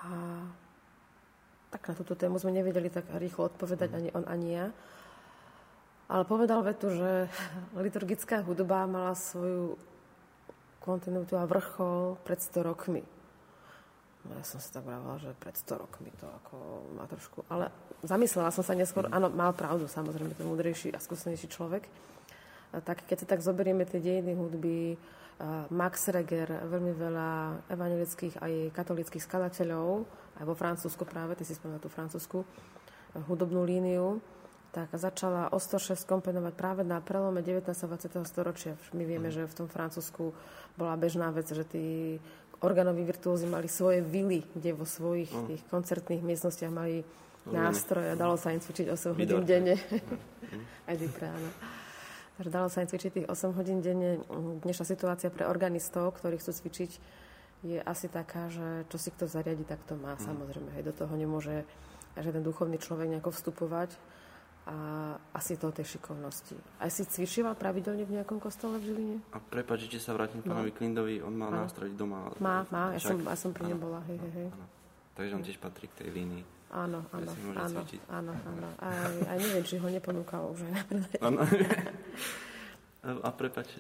tak 1.70 1.82
na 1.90 1.94
túto 1.98 2.14
tému 2.14 2.38
sme 2.38 2.54
nevedeli 2.54 2.88
tak 2.88 3.10
rýchlo 3.16 3.50
odpovedať 3.50 3.90
mm. 3.90 3.96
ani 3.96 4.08
on, 4.14 4.24
ani 4.28 4.48
ja. 4.54 4.66
Ale 6.06 6.22
povedal 6.22 6.62
vetu, 6.62 6.86
že 6.94 7.26
liturgická 7.74 8.38
hudba 8.46 8.86
mala 8.86 9.18
svoju 9.18 9.74
kontinuitu 10.78 11.34
a 11.34 11.50
vrchol 11.50 12.14
pred 12.22 12.38
100 12.38 12.62
rokmi. 12.62 13.02
Ja 14.32 14.44
som 14.44 14.58
si 14.58 14.68
tak 14.74 14.82
vravila, 14.82 15.20
že 15.22 15.30
pred 15.38 15.54
100 15.54 15.82
rokmi 15.82 16.10
to 16.18 16.26
ako 16.26 16.56
má 16.98 17.04
trošku... 17.06 17.46
Ale 17.46 17.70
zamyslela 18.02 18.50
som 18.50 18.66
sa 18.66 18.74
neskôr, 18.74 19.06
áno, 19.12 19.30
mal 19.30 19.54
pravdu, 19.54 19.86
samozrejme, 19.86 20.34
ten 20.34 20.46
múdrejší 20.48 20.90
a 20.94 20.98
skúsenejší 20.98 21.46
človek. 21.46 21.86
Tak 22.74 23.06
keď 23.06 23.16
sa 23.22 23.26
tak 23.30 23.40
zoberieme 23.46 23.86
tie 23.86 24.02
dejiny 24.02 24.34
hudby, 24.34 24.98
Max 25.68 26.08
Reger, 26.08 26.48
veľmi 26.64 26.96
veľa 26.96 27.28
evangelických 27.68 28.40
aj 28.40 28.52
katolických 28.72 29.20
skladateľov, 29.20 30.08
aj 30.40 30.44
vo 30.48 30.54
Francúzsku 30.56 31.04
práve, 31.04 31.36
ty 31.36 31.44
si 31.44 31.52
spomínal 31.52 31.80
tú 31.80 31.92
francúzsku 31.92 32.40
hudobnú 33.28 33.64
líniu, 33.64 34.20
tak 34.76 34.92
začala 34.92 35.48
o 35.52 35.56
106 35.56 36.04
komponovať 36.04 36.52
práve 36.52 36.82
na 36.84 37.00
prelome 37.00 37.40
19. 37.40 37.64
a 37.64 37.86
20. 37.96 38.28
storočia. 38.28 38.76
My 38.92 39.08
vieme, 39.08 39.32
mm. 39.32 39.34
že 39.40 39.42
v 39.48 39.56
tom 39.64 39.68
Francúzsku 39.72 40.36
bola 40.76 40.92
bežná 41.00 41.32
vec, 41.32 41.48
že 41.48 41.64
tí 41.64 42.20
organoví 42.60 43.04
virtuózy 43.04 43.44
mali 43.46 43.68
svoje 43.68 44.00
vily, 44.00 44.44
kde 44.56 44.72
vo 44.72 44.88
svojich 44.88 45.28
mm. 45.28 45.46
tých 45.52 45.62
koncertných 45.68 46.22
miestnostiach 46.24 46.72
mali 46.72 47.04
nástroje 47.46 48.10
a 48.12 48.18
dalo 48.18 48.34
sa 48.34 48.50
im 48.50 48.60
cvičiť 48.60 48.90
8 48.90 49.14
hodín 49.14 49.44
denne. 49.46 49.76
Mm. 49.78 50.62
Aj 50.90 50.96
práno. 51.12 51.48
Takže 52.36 52.50
dalo 52.52 52.68
sa 52.68 52.82
im 52.84 52.88
cvičiť 52.90 53.10
tých 53.22 53.26
8 53.28 53.56
hodín 53.56 53.78
denne. 53.80 54.20
Dnešná 54.62 54.84
situácia 54.84 55.28
pre 55.32 55.46
organistov, 55.46 56.16
ktorí 56.18 56.36
chcú 56.40 56.52
cvičiť, 56.52 56.90
je 57.64 57.80
asi 57.82 58.06
taká, 58.12 58.52
že 58.52 58.84
čo 58.92 59.00
si 59.00 59.08
kto 59.10 59.26
zariadi, 59.26 59.64
tak 59.64 59.80
to 59.88 59.96
má. 59.96 60.14
Mm. 60.16 60.22
Samozrejme, 60.22 60.70
hej, 60.76 60.84
do 60.84 60.94
toho 60.94 61.12
nemôže 61.16 61.64
žiaden 62.16 62.44
duchovný 62.44 62.80
človek 62.80 63.12
nejako 63.12 63.32
vstupovať 63.32 63.96
a 64.66 64.76
asi 65.30 65.54
to 65.54 65.70
tej 65.70 65.94
šikovnosti. 65.94 66.58
Aj 66.82 66.90
si 66.90 67.06
cvičíval 67.06 67.54
pravidelne 67.54 68.02
v 68.02 68.18
nejakom 68.18 68.42
kostole 68.42 68.82
v 68.82 68.90
Žiline? 68.90 69.16
A 69.30 69.38
prepáč, 69.38 69.86
že 69.86 70.02
sa 70.02 70.10
vrátim 70.10 70.42
k 70.42 70.50
pánovi 70.50 70.74
no. 70.74 70.76
Klindovi, 70.76 71.14
on 71.22 71.38
má 71.38 71.46
nástroj 71.54 71.94
doma. 71.94 72.34
Má, 72.42 72.66
má, 72.74 72.90
ja 72.90 72.98
som, 72.98 73.14
ja 73.22 73.38
som 73.38 73.54
pri 73.54 73.70
ňom 73.70 73.78
bola, 73.78 74.02
hej, 74.10 74.18
hej, 74.18 74.32
hej. 74.42 74.48
Takže 75.14 75.32
on 75.38 75.42
tiež 75.46 75.58
patrí 75.62 75.86
k 75.86 76.02
tej 76.02 76.08
línii. 76.10 76.42
Áno, 76.74 76.98
áno, 77.14 77.30
áno, 77.54 77.80
áno, 78.10 78.32
áno. 78.34 78.68
Aj, 78.82 79.10
aj 79.30 79.38
neviem, 79.38 79.62
či 79.62 79.78
ho 79.78 79.86
neponúkal 79.86 80.50
už. 80.50 80.66
Áno. 81.22 81.46
A 83.06 83.30
prepač. 83.30 83.70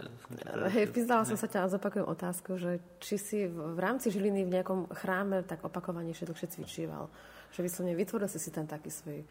Hej, 0.70 0.94
pýtala 0.94 1.26
som 1.26 1.34
sa 1.34 1.50
ťa 1.50 1.66
a 1.66 1.72
zopakujem 1.74 2.06
otázku, 2.06 2.62
že 2.62 2.78
či 3.02 3.18
si 3.18 3.38
v, 3.50 3.74
v 3.74 3.78
rámci 3.82 4.14
Žiliny 4.14 4.46
v 4.46 4.54
nejakom 4.54 4.86
chráme 4.94 5.42
tak 5.42 5.66
opakovanejšie 5.66 6.30
dlhšie 6.30 6.46
cvičíval. 6.54 7.10
Že 7.50 7.60
vyslovene 7.66 7.98
vytvoril 7.98 8.30
si 8.30 8.38
si 8.38 8.54
ten 8.54 8.70
taký 8.70 8.86
svoj 8.86 9.26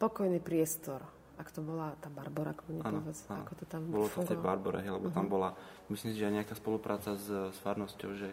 pokojný 0.00 0.40
priestor. 0.40 1.04
Ak 1.36 1.52
to 1.52 1.64
bola 1.64 1.96
tá 2.00 2.08
Barbora, 2.12 2.52
ako 2.52 2.68
nepovedz, 2.68 3.28
ako 3.28 3.52
to 3.56 3.64
tam 3.64 3.88
Bolo 3.88 4.08
to 4.12 4.24
v 4.24 4.28
tej 4.28 4.40
Barbore, 4.40 4.80
lebo 4.84 5.08
uh-huh. 5.08 5.16
tam 5.16 5.28
mhm. 5.28 5.32
bola, 5.32 5.48
myslím 5.92 6.12
si, 6.12 6.20
že 6.20 6.28
aj 6.28 6.34
nejaká 6.42 6.54
spolupráca 6.56 7.16
s, 7.16 7.28
s 7.28 7.56
farnosťou, 7.64 8.10
že 8.12 8.28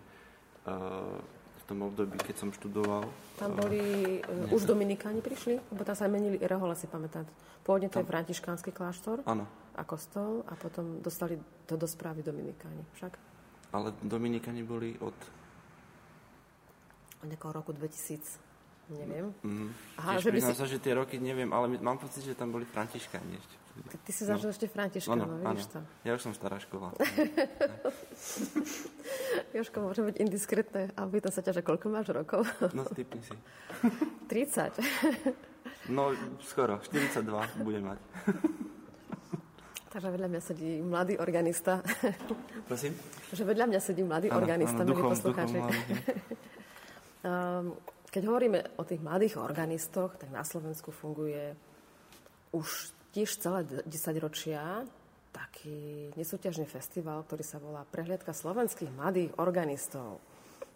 uh, 0.67 1.19
tom 1.67 1.83
období, 1.83 2.15
keď 2.23 2.35
som 2.39 2.49
študoval. 2.55 3.03
Tam 3.35 3.51
boli, 3.51 4.17
uh, 4.23 4.55
už 4.55 4.63
Dominikáni 4.63 5.19
prišli? 5.19 5.59
Lebo 5.59 5.83
tam 5.83 5.99
sa 5.99 6.07
menili 6.07 6.39
Rehole, 6.39 6.73
si 6.79 6.87
pamätám. 6.87 7.27
Pôvodne 7.67 7.91
to 7.91 7.99
tam. 7.99 8.07
je 8.07 8.11
františkánsky 8.15 8.71
kláštor 8.71 9.27
Áno. 9.27 9.43
a 9.75 9.83
kostol 9.83 10.47
a 10.47 10.55
potom 10.55 11.03
dostali 11.03 11.35
to 11.67 11.75
do 11.75 11.83
správy 11.83 12.23
Dominikáni. 12.23 12.87
Však? 12.95 13.19
Ale 13.75 13.91
Dominikáni 13.99 14.63
boli 14.63 14.95
od... 15.03 15.13
Od 17.19 17.27
nejakého 17.27 17.51
roku 17.51 17.75
2000 17.75 18.46
neviem. 18.89 19.35
Mm. 19.43 19.69
Aha, 19.99 20.11
Tiež 20.15 20.23
že 20.23 20.29
by 20.31 20.39
si... 20.39 20.53
sa, 20.55 20.65
že 20.65 20.77
tie 20.79 20.93
roky 20.95 21.19
neviem, 21.19 21.51
ale 21.51 21.67
mám 21.79 21.99
pocit, 21.99 22.23
že 22.23 22.35
tam 22.35 22.55
boli 22.55 22.63
františkáni 22.63 23.35
ešte. 23.35 23.55
Tak 23.77 24.01
ty 24.01 24.11
si 24.15 24.25
zažil 24.25 24.49
no. 24.49 24.53
ešte 24.57 24.65
františkánov, 24.65 25.29
no, 25.29 25.53
vidíš 25.53 25.69
to? 25.69 25.79
Ja 26.01 26.17
už 26.17 26.21
som 26.25 26.33
stará 26.33 26.57
škola. 26.57 26.97
Jožko, 29.53 29.85
môže 29.85 30.01
byť 30.01 30.15
indiskretné. 30.17 30.89
A 30.97 31.05
pýtam 31.05 31.29
sa 31.29 31.45
ťa, 31.45 31.53
že 31.53 31.61
koľko 31.61 31.93
máš 31.93 32.09
rokov? 32.09 32.41
No, 32.73 32.89
typni 32.89 33.21
si. 33.21 33.37
30. 34.31 34.81
No, 35.87 36.11
skoro. 36.43 36.83
42 36.83 37.23
budem 37.63 37.87
mať. 37.87 37.99
Takže 39.87 40.11
vedľa 40.11 40.27
mňa 40.35 40.41
sedí 40.43 40.83
mladý 40.83 41.15
organista. 41.15 41.79
Prosím? 42.67 42.91
Že 43.31 43.55
vedľa 43.55 43.71
mňa 43.71 43.79
sedí 43.79 44.03
mladý 44.03 44.27
ano, 44.27 44.43
organista, 44.43 44.83
ano, 44.83 44.91
duchom, 44.91 45.15
poslucháči. 45.15 45.63
Duchom 45.63 45.71
um, 47.23 47.73
keď 48.17 48.25
hovoríme 48.33 48.81
o 48.81 48.83
tých 48.83 48.97
mladých 48.97 49.37
organistoch, 49.37 50.17
tak 50.17 50.33
na 50.33 50.41
Slovensku 50.41 50.89
funguje 50.89 51.53
už 52.49 52.89
tiež 53.13 53.29
celé 53.37 53.61
10 53.85 53.85
ročia 54.17 54.81
taký 55.29 56.09
nesúťažný 56.17 56.65
festival, 56.65 57.21
ktorý 57.29 57.45
sa 57.45 57.61
volá 57.61 57.85
Prehliadka 57.85 58.33
slovenských 58.33 58.89
mladých 58.89 59.37
organistov. 59.37 60.17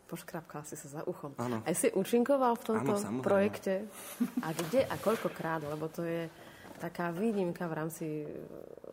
Poškrapkal 0.06 0.70
si 0.70 0.78
sa 0.78 1.02
za 1.02 1.02
uchom. 1.10 1.34
Ano. 1.42 1.66
Aj 1.66 1.74
si 1.74 1.90
účinkoval 1.90 2.62
v 2.62 2.64
tomto 2.78 2.94
ano, 2.94 3.26
projekte? 3.26 3.90
A 4.46 4.54
kde 4.54 4.86
a 4.86 4.94
koľkokrát? 5.02 5.66
Lebo 5.66 5.90
to 5.90 6.06
je 6.06 6.30
taká 6.78 7.10
výnimka 7.10 7.66
v 7.66 7.74
rámci 7.74 8.06
e, 8.22 8.30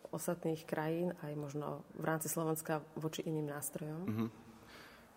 ostatných 0.09 0.65
krajín, 0.65 1.13
aj 1.21 1.37
možno 1.37 1.85
v 1.93 2.05
rámci 2.09 2.33
Slovenska 2.33 2.81
voči 2.97 3.29
iným 3.29 3.45
nástrojom. 3.45 4.01
Uh-huh. 4.09 4.29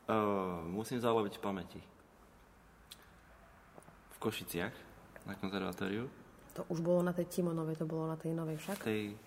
Uh, 0.04 0.60
musím 0.68 1.00
zaloviť 1.00 1.40
v 1.40 1.40
pamäti. 1.40 1.80
Košiciach 4.22 4.74
na 5.26 5.34
konzervatóriu. 5.34 6.06
To 6.54 6.62
už 6.70 6.78
bolo 6.78 7.02
na 7.02 7.10
tej 7.10 7.26
Timonovej, 7.26 7.80
to 7.80 7.86
bolo 7.88 8.06
na 8.06 8.14
tej 8.14 8.30
novej 8.36 8.60
však? 8.60 8.78
Tej 8.86 9.18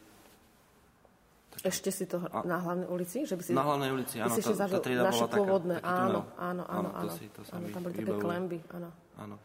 ešte 1.64 1.88
si 1.88 2.04
to 2.04 2.20
a, 2.20 2.44
na 2.44 2.60
hlavnej 2.60 2.90
ulici? 2.92 3.24
Že 3.24 3.36
by 3.40 3.44
si, 3.48 3.52
na 3.56 3.64
hlavnej 3.64 3.90
ulici, 3.96 4.20
áno. 4.20 4.36
si 4.36 4.44
tá, 4.44 4.68
tá 4.68 4.80
trieda 4.84 5.08
naše 5.08 5.24
bola 5.24 5.36
pôvodné, 5.40 5.76
taká, 5.80 6.04
áno, 6.04 6.22
áno, 6.36 6.64
áno, 6.68 6.90
áno. 6.92 7.08
To 7.08 7.16
si, 7.16 7.26
to 7.32 7.42
áno 7.48 7.66
tam 7.72 7.82
boli 7.88 7.94
také 7.96 8.14
klemby, 8.20 8.60
áno. 8.76 8.90
Áno. 9.16 9.36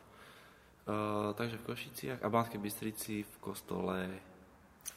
Uh, 0.91 1.31
takže 1.39 1.63
v 1.63 1.65
Košiciach 1.71 2.19
a 2.19 2.27
Banskej 2.27 2.59
Bystrici 2.59 3.23
v 3.23 3.35
kostole... 3.39 4.11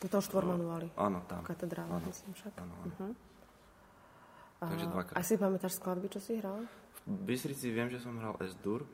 V 0.01 0.09
tom 0.09 0.25
štvormanuáli. 0.25 0.89
Uh, 0.97 1.05
áno, 1.05 1.21
tam. 1.29 1.45
V 1.45 1.53
katedrále, 1.53 1.91
áno, 1.93 2.07
myslím 2.09 2.33
však. 2.33 2.53
Áno, 2.57 2.73
áno. 2.81 2.89
Uh-huh. 2.89 3.13
Takže 4.63 4.85
dvakrát. 4.89 5.15
A 5.19 5.21
si 5.21 5.33
pamätáš 5.37 5.73
skladby, 5.77 6.07
čo 6.09 6.19
si 6.23 6.39
hral? 6.39 6.65
V 7.03 7.19
Bystrici 7.27 7.67
viem, 7.67 7.91
že 7.91 7.99
som 7.99 8.15
hral 8.15 8.39
S-dur, 8.39 8.87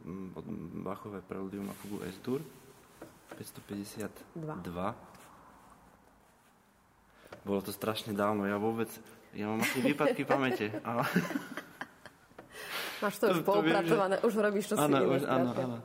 Bachové 0.82 1.22
preludium 1.22 1.70
a 1.70 1.76
fugu 1.78 2.02
S-dur, 2.10 2.42
552. 3.38 4.66
Dva. 4.66 4.98
Bolo 7.46 7.62
to 7.62 7.70
strašne 7.70 8.18
dávno, 8.18 8.50
ja 8.50 8.58
vôbec, 8.58 8.90
ja 9.38 9.46
mám 9.46 9.62
asi 9.62 9.80
výpadky 9.86 10.26
pamäte. 10.26 10.74
Ale... 10.82 11.06
Máš 13.06 13.16
to, 13.22 13.32
to 13.32 13.40
už 13.40 13.42
poupracované, 13.48 14.20
už 14.26 14.34
robíš 14.44 14.66
to 14.74 14.76
áno, 14.76 14.98
si 15.16 15.24
áno, 15.24 15.50
áno. 15.56 15.78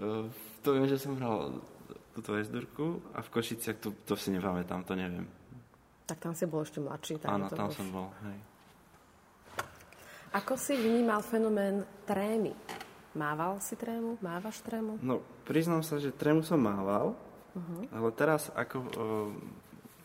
Uh, 0.00 0.26
to 0.66 0.74
viem, 0.74 0.90
že 0.90 0.98
som 0.98 1.14
hral 1.14 1.62
túto 2.10 2.34
esdurku 2.34 2.98
a 3.14 3.22
v 3.22 3.28
Košiciach 3.30 3.78
to, 3.78 3.94
to 4.02 4.18
si 4.18 4.34
nepamätám, 4.34 4.82
to 4.82 4.98
neviem. 4.98 5.30
Tak 6.10 6.18
tam 6.18 6.34
si 6.34 6.50
bol 6.50 6.66
ešte 6.66 6.82
mladší. 6.82 7.22
Tam 7.22 7.38
áno, 7.38 7.46
tam 7.46 7.70
už... 7.70 7.78
som 7.78 7.86
bol, 7.94 8.10
hej. 8.26 8.38
Ako 10.30 10.54
si 10.54 10.78
vnímal 10.78 11.26
fenomén 11.26 11.82
trémy? 12.06 12.54
Mával 13.18 13.58
si 13.58 13.74
trému? 13.74 14.14
Mávaš 14.22 14.62
trému? 14.62 15.02
No, 15.02 15.18
priznám 15.42 15.82
sa, 15.82 15.98
že 15.98 16.14
trému 16.14 16.46
som 16.46 16.62
mával, 16.62 17.18
uh-huh. 17.58 17.82
ale 17.90 18.08
teraz 18.14 18.46
ako 18.54 18.76
uh, 18.78 18.86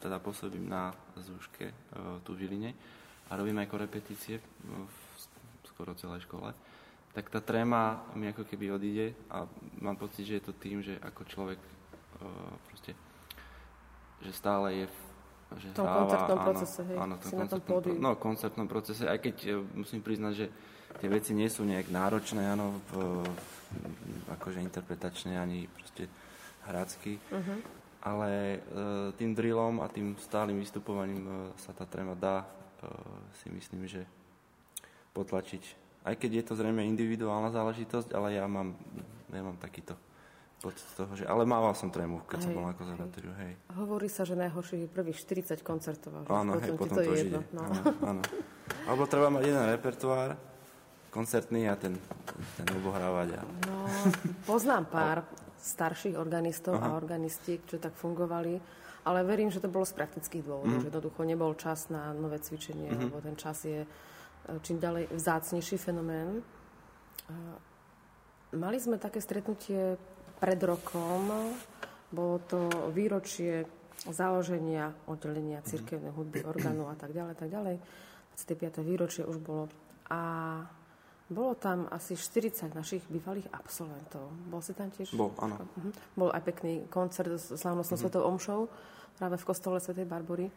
teda 0.01 0.17
pôsobím 0.17 0.65
na 0.65 0.89
zúške 1.13 1.69
uh, 1.69 2.17
tu 2.25 2.33
v 2.33 2.41
Žiline 2.41 2.73
a 3.29 3.37
robím 3.37 3.61
ako 3.61 3.85
repetície 3.85 4.41
v 4.65 4.97
skoro 5.69 5.93
celej 5.93 6.25
škole, 6.25 6.49
tak 7.13 7.29
tá 7.29 7.37
tréma 7.37 8.09
mi 8.17 8.25
ako 8.25 8.49
keby 8.49 8.73
odíde 8.73 9.13
a 9.29 9.45
mám 9.77 10.01
pocit, 10.01 10.25
že 10.25 10.41
je 10.41 10.45
to 10.49 10.57
tým, 10.57 10.81
že 10.81 10.97
ako 11.05 11.21
človek 11.29 11.61
uh, 11.61 12.53
proste, 12.65 12.97
že 14.25 14.33
stále 14.33 14.73
je 14.81 14.85
v 14.89 14.99
že 15.59 15.67
v 15.71 15.75
tom 15.75 15.87
hráva, 15.87 15.99
koncertnom 16.03 16.37
áno, 16.37 16.45
procese, 16.45 16.79
hej, 16.85 16.97
áno, 16.97 17.13
tom 17.15 17.31
koncertnom, 17.31 17.75
na 17.75 17.83
tom 17.83 17.95
No, 17.97 18.09
koncertnom 18.15 18.67
procese, 18.67 19.03
aj 19.07 19.19
keď 19.19 19.35
uh, 19.49 19.53
musím 19.75 20.01
priznať, 20.03 20.33
že 20.35 20.45
tie 20.99 21.09
veci 21.11 21.31
nie 21.35 21.49
sú 21.51 21.67
nejak 21.67 21.91
náročné, 21.91 22.41
áno, 22.45 22.79
v, 22.91 22.91
akože 24.31 24.63
interpretačné, 24.63 25.35
ani 25.35 25.67
proste 25.67 26.07
hrácky. 26.65 27.19
Uh-huh 27.31 27.85
ale 28.05 28.29
e, 28.29 28.57
tým 29.17 29.33
drillom 29.33 29.81
a 29.81 29.89
tým 29.89 30.13
stálym 30.21 30.61
vystupovaním 30.61 31.25
e, 31.25 31.31
sa 31.57 31.73
tá 31.73 31.89
tréma 31.89 32.13
dá, 32.13 32.45
e, 32.45 32.47
si 33.41 33.49
myslím, 33.49 33.89
že 33.89 34.05
potlačiť. 35.17 35.63
Aj 36.05 36.13
keď 36.13 36.31
je 36.37 36.43
to 36.45 36.53
zrejme 36.53 36.85
individuálna 36.85 37.49
záležitosť, 37.49 38.13
ale 38.13 38.37
ja 38.37 38.45
mám, 38.45 38.77
ja 39.33 39.41
mám 39.41 39.57
takýto 39.57 39.97
pocit 40.61 40.87
toho, 40.97 41.11
že... 41.15 41.23
Ale 41.27 41.43
mával 41.45 41.75
som 41.77 41.91
trému, 41.91 42.23
keď 42.25 42.37
hej, 42.39 42.43
som 42.47 42.51
bol 42.55 42.65
na 42.65 42.75
konzervatóriu, 42.75 43.33
hej. 43.45 43.53
Hovorí 43.75 44.07
sa, 44.09 44.23
že 44.25 44.33
najhorších 44.39 44.85
je 44.85 44.89
prvých 44.89 45.17
40 45.21 45.61
koncertov. 45.61 46.25
Áno, 46.27 46.57
hej, 46.57 46.73
potom 46.73 46.95
to, 46.95 47.05
to 47.05 47.11
ide. 47.13 47.39
No. 47.53 47.61
Áno, 47.61 47.81
áno. 48.01 48.21
Alebo 48.89 49.03
treba 49.05 49.29
mať 49.29 49.43
jeden 49.45 49.65
repertoár, 49.69 50.39
koncertný 51.13 51.69
a 51.69 51.79
ten, 51.79 51.95
ten 52.59 52.67
obohrávať. 52.75 53.39
A... 53.39 53.41
No, 53.69 53.87
poznám 54.43 54.89
pár 54.89 55.17
starších 55.65 56.19
organistov 56.19 56.77
Aha. 56.77 56.93
a 56.93 56.97
organistiek, 56.99 57.63
čo 57.65 57.81
tak 57.81 57.97
fungovali. 57.97 58.61
Ale 59.05 59.21
verím, 59.21 59.53
že 59.53 59.61
to 59.61 59.69
bolo 59.69 59.85
z 59.85 59.93
praktických 59.93 60.41
dôvodov, 60.41 60.81
mm. 60.81 60.81
že 60.81 60.89
jednoducho 60.89 61.21
nebol 61.29 61.53
čas 61.53 61.93
na 61.93 62.09
nové 62.13 62.41
cvičenie, 62.41 62.89
mm-hmm. 62.89 63.03
lebo 63.05 63.21
ten 63.21 63.37
čas 63.37 63.61
je 63.61 63.85
e, 63.85 63.87
čím 64.65 64.81
ďalej 64.81 65.13
vzácnejší 65.13 65.77
fenomén. 65.77 66.41
Mali 68.53 68.77
sme 68.81 68.97
také 68.97 69.21
stretnutie 69.21 69.97
pred 70.39 70.59
rokom, 70.63 71.53
bolo 72.11 72.37
to 72.45 72.91
výročie 72.91 73.65
založenia 74.05 74.93
oddelenia 75.09 75.63
mhm. 75.63 75.67
cirkevnej 75.67 76.11
hudby, 76.13 76.45
orgánu 76.45 76.85
a 76.91 76.95
tak 76.95 77.15
ďalej, 77.15 77.33
tak 77.35 77.49
ďalej. 77.49 77.75
25. 78.35 78.83
výročie 78.83 79.23
už 79.23 79.39
bolo. 79.39 79.71
A 80.11 80.21
bolo 81.25 81.57
tam 81.57 81.89
asi 81.89 82.13
40 82.13 82.77
našich 82.77 83.01
bývalých 83.09 83.49
absolventov. 83.49 84.29
Bol 84.45 84.61
si 84.61 84.77
tam 84.77 84.93
tiež? 84.93 85.17
Bol, 85.17 85.33
áno. 85.41 85.57
Uh-huh. 85.57 85.91
Bol 86.13 86.29
aj 86.29 86.43
pekný 86.45 86.85
koncert 86.85 87.33
s 87.33 87.49
slávnostnou 87.57 87.97
uh-huh. 87.97 88.05
svetou 88.05 88.21
omšou 88.29 88.69
práve 89.17 89.39
v 89.41 89.47
kostole 89.47 89.81
svätej 89.81 90.05
Barbory. 90.05 90.51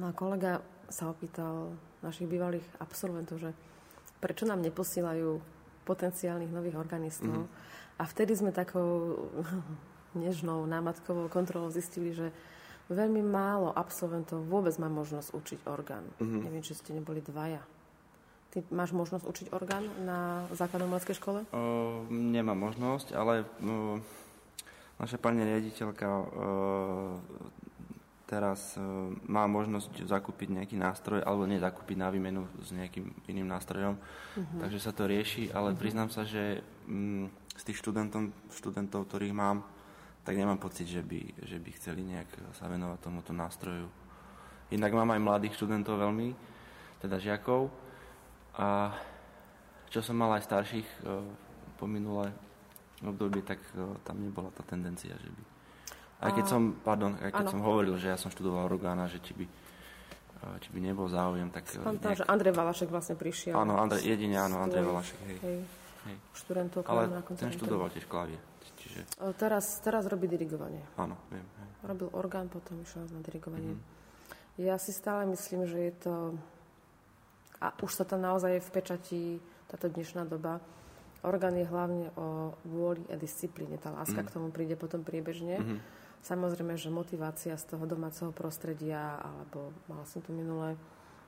No 0.00 0.08
a 0.08 0.16
kolega 0.16 0.64
sa 0.88 1.12
opýtal 1.12 1.76
našich 2.00 2.30
bývalých 2.30 2.64
absolventov, 2.80 3.44
že 3.44 3.50
prečo 4.22 4.48
nám 4.48 4.64
neposílajú 4.64 5.36
potenciálnych 5.84 6.48
nových 6.48 6.80
organistov. 6.80 7.44
Uh-huh. 7.44 7.52
A 7.98 8.06
vtedy 8.06 8.38
sme 8.38 8.54
takou 8.54 9.18
nežnou, 10.14 10.64
námatkovou 10.64 11.26
kontrolou 11.28 11.68
zistili, 11.68 12.14
že 12.14 12.30
Veľmi 12.88 13.20
málo 13.20 13.68
absolventov 13.76 14.48
vôbec 14.48 14.72
má 14.80 14.88
možnosť 14.88 15.36
učiť 15.36 15.58
orgán. 15.68 16.08
Mm-hmm. 16.24 16.40
Neviem, 16.40 16.64
či 16.64 16.72
ste 16.72 16.96
neboli 16.96 17.20
dvaja. 17.20 17.60
Ty 18.48 18.64
máš 18.72 18.96
možnosť 18.96 19.28
učiť 19.28 19.46
orgán 19.52 19.84
na 20.08 20.48
základnej 20.56 20.88
umeleckej 20.88 21.20
škole? 21.20 21.44
O, 21.52 21.60
nemám 22.08 22.56
možnosť, 22.56 23.12
ale 23.12 23.44
o, 23.44 24.00
naša 24.96 25.20
pani 25.20 25.44
riaditeľka 25.44 26.08
o, 26.08 26.24
teraz 28.24 28.80
o, 28.80 29.12
má 29.28 29.44
možnosť 29.44 30.08
zakúpiť 30.08 30.56
nejaký 30.56 30.80
nástroj 30.80 31.20
alebo 31.20 31.44
nezakúpiť 31.44 31.96
na 32.00 32.08
výmenu 32.08 32.48
s 32.64 32.72
nejakým 32.72 33.04
iným 33.28 33.52
nástrojom. 33.52 34.00
Uh-huh. 34.00 34.60
Takže 34.64 34.80
sa 34.80 34.96
to 34.96 35.04
rieši, 35.04 35.52
ale 35.52 35.76
uh-huh. 35.76 35.80
priznám 35.84 36.08
sa, 36.08 36.24
že 36.24 36.64
m, 36.88 37.28
mm, 37.28 37.47
z 37.58 37.62
tých 37.66 37.78
študentov, 37.82 38.30
študentov, 38.54 39.10
ktorých 39.10 39.34
mám, 39.34 39.66
tak 40.22 40.38
nemám 40.38 40.62
pocit, 40.62 40.86
že 40.86 41.02
by, 41.02 41.42
že 41.42 41.58
by 41.58 41.70
chceli 41.74 42.06
nejak 42.06 42.30
sa 42.54 42.70
venovať 42.70 42.98
tomuto 43.02 43.34
nástroju. 43.34 43.90
Inak 44.70 44.92
mám 44.94 45.10
aj 45.10 45.24
mladých 45.24 45.56
študentov 45.58 45.98
veľmi, 45.98 46.36
teda 47.02 47.18
žiakov, 47.18 47.72
a 48.58 48.92
čo 49.88 50.02
som 50.02 50.18
mal 50.18 50.34
aj 50.34 50.44
starších 50.44 50.84
e, 50.84 50.98
po 51.78 51.86
minulé 51.86 52.34
obdobie, 53.00 53.40
tak 53.46 53.62
e, 53.72 53.96
tam 54.02 54.18
nebola 54.18 54.50
tá 54.50 54.66
tendencia, 54.66 55.14
že 55.14 55.30
by... 55.30 55.42
Aj 56.18 56.34
keď 56.34 56.46
som, 56.50 56.74
pardon, 56.82 57.14
aj 57.22 57.30
keď 57.30 57.46
ano. 57.46 57.52
som 57.54 57.62
hovoril, 57.62 57.94
že 57.94 58.10
ja 58.10 58.18
som 58.18 58.34
študoval 58.34 58.66
orgána, 58.66 59.06
že 59.06 59.22
či 59.22 59.38
by, 59.38 59.46
e, 59.46 60.46
či 60.58 60.68
by 60.74 60.78
nebol 60.82 61.06
záujem, 61.06 61.48
tak... 61.54 61.70
Pamätám, 61.70 62.12
nejak... 62.12 62.20
že 62.20 62.24
Andrej 62.26 62.54
Valašek 62.58 62.88
vlastne 62.90 63.14
prišiel. 63.14 63.54
Áno, 63.54 63.78
Andrej, 63.78 64.02
jedine 64.04 64.36
áno, 64.42 64.60
Andrej 64.60 64.84
Valašek, 64.84 65.18
hej. 65.30 65.38
hej. 65.40 65.58
Hej. 66.08 66.16
Študentov 66.32 66.88
Ale 66.88 67.12
na 67.12 67.20
ten 67.20 67.52
študoval 67.52 67.92
tiež 67.92 68.08
klavier. 68.08 68.40
Čiže... 68.78 69.04
Teraz, 69.36 69.78
teraz 69.84 70.06
robí 70.08 70.30
dirigovanie. 70.30 70.80
Áno, 70.96 71.18
viem. 71.28 71.44
Hej. 71.44 71.68
Robil 71.84 72.08
orgán, 72.16 72.46
potom 72.48 72.80
išiel 72.80 73.06
na 73.12 73.20
dirigovanie. 73.20 73.76
Mm. 73.76 73.82
Ja 74.58 74.74
si 74.80 74.90
stále 74.90 75.26
myslím, 75.30 75.66
že 75.70 75.78
je 75.78 75.92
to 76.02 76.14
a 77.58 77.74
už 77.82 77.90
sa 77.90 78.04
tam 78.06 78.22
naozaj 78.22 78.62
v 78.62 78.70
pečati 78.70 79.20
táto 79.66 79.90
dnešná 79.90 80.22
doba. 80.30 80.62
Orgán 81.26 81.58
je 81.58 81.66
hlavne 81.66 82.14
o 82.14 82.54
vôli 82.62 83.02
a 83.10 83.18
disciplíne. 83.18 83.82
Tá 83.82 83.90
láska 83.90 84.22
mm. 84.22 84.26
k 84.30 84.34
tomu 84.34 84.48
príde 84.54 84.78
potom 84.78 85.02
priebežne. 85.02 85.58
Mm-hmm. 85.58 85.78
Samozrejme, 86.22 86.74
že 86.78 86.94
motivácia 86.94 87.54
z 87.58 87.64
toho 87.74 87.86
domáceho 87.86 88.30
prostredia, 88.30 89.18
alebo 89.18 89.74
mal 89.90 90.06
som 90.06 90.22
tu 90.22 90.30
minulé 90.30 90.78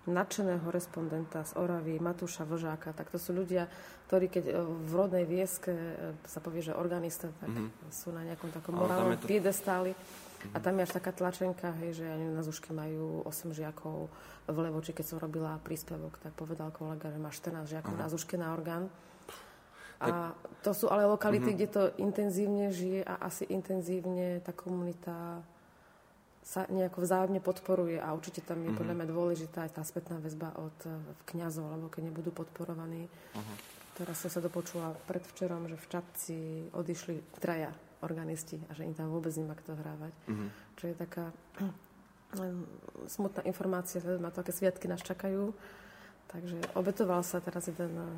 nadšeného 0.09 0.65
respondenta 0.73 1.45
z 1.45 1.53
Oravy, 1.61 2.01
Matúša 2.01 2.49
Vlžáka, 2.49 2.97
tak 2.97 3.13
to 3.13 3.21
sú 3.21 3.37
ľudia, 3.37 3.69
ktorí 4.09 4.33
keď 4.33 4.45
e, 4.49 4.53
v 4.65 4.93
rodnej 4.97 5.29
vieske 5.29 5.73
e, 5.73 6.17
sa 6.25 6.41
povie, 6.41 6.65
že 6.65 6.73
organista, 6.73 7.29
tak 7.37 7.53
mm-hmm. 7.53 7.93
sú 7.93 8.09
na 8.17 8.25
nejakom 8.25 8.49
takom 8.49 8.81
morálnom 8.81 9.21
to... 9.21 9.29
piedestáli. 9.29 9.93
A 10.51 10.57
tam 10.57 10.81
je 10.81 10.89
až 10.89 10.97
taká 10.97 11.13
tlačenka, 11.13 11.69
hej, 11.85 12.01
že 12.01 12.05
ja 12.09 12.17
na 12.17 12.41
Zuške 12.41 12.73
majú 12.73 13.21
8 13.29 13.53
žiakov 13.53 14.09
v 14.49 14.57
Levoči, 14.57 14.97
keď 14.97 15.05
som 15.05 15.19
robila 15.21 15.61
príspevok, 15.61 16.17
tak 16.17 16.33
povedal 16.33 16.73
kolega, 16.73 17.13
že 17.13 17.21
má 17.21 17.29
14 17.29 17.69
žiakov 17.69 17.93
uh-huh. 17.93 18.09
na 18.09 18.13
Zuške 18.13 18.41
na 18.41 18.57
orgán. 18.57 18.89
A 20.01 20.33
to 20.65 20.73
sú 20.73 20.89
ale 20.89 21.05
lokality, 21.05 21.53
uh-huh. 21.53 21.59
kde 21.61 21.69
to 21.69 21.83
intenzívne 22.01 22.73
žije 22.73 23.05
a 23.05 23.21
asi 23.21 23.45
intenzívne 23.53 24.41
tá 24.41 24.57
komunita 24.57 25.45
sa 26.41 26.65
nejako 26.67 27.05
vzájomne 27.05 27.41
podporuje 27.45 28.01
a 28.01 28.11
určite 28.17 28.41
tam 28.41 28.65
je 28.65 28.73
uh-huh. 28.73 28.81
podľa 28.81 28.95
mňa 28.97 29.07
dôležitá 29.07 29.59
aj 29.69 29.77
tá 29.77 29.83
spätná 29.85 30.17
väzba 30.19 30.51
od 30.57 30.77
eh, 30.89 30.93
kňazov, 31.29 31.69
lebo 31.77 31.87
keď 31.93 32.11
nebudú 32.11 32.33
podporovaní. 32.33 33.07
Uh-huh. 33.07 33.57
Teraz 34.01 34.17
som 34.25 34.33
sa 34.33 34.41
dopočula 34.41 34.97
predvčerom, 35.05 35.69
že 35.69 35.77
v 35.77 35.87
Čapci 35.93 36.39
odišli 36.73 37.37
traja 37.37 37.69
organisti 38.01 38.57
a 38.69 38.73
že 38.73 38.89
im 38.89 38.97
tam 38.97 39.13
vôbec 39.13 39.33
nemá 39.37 39.53
kto 39.53 39.77
hrávať. 39.77 40.13
Mm-hmm. 40.25 40.49
Čo 40.81 40.85
je 40.89 40.95
taká 40.97 41.25
smutná 43.21 43.45
informácia, 43.45 44.01
že 44.01 44.17
na 44.17 44.33
to, 44.33 44.41
aké 44.41 44.57
sviatky 44.57 44.89
nás 44.89 45.05
čakajú. 45.05 45.53
Takže 46.33 46.57
obetoval 46.79 47.21
sa 47.21 47.45
teraz 47.45 47.69
jeden 47.69 47.93
eh, 47.93 48.09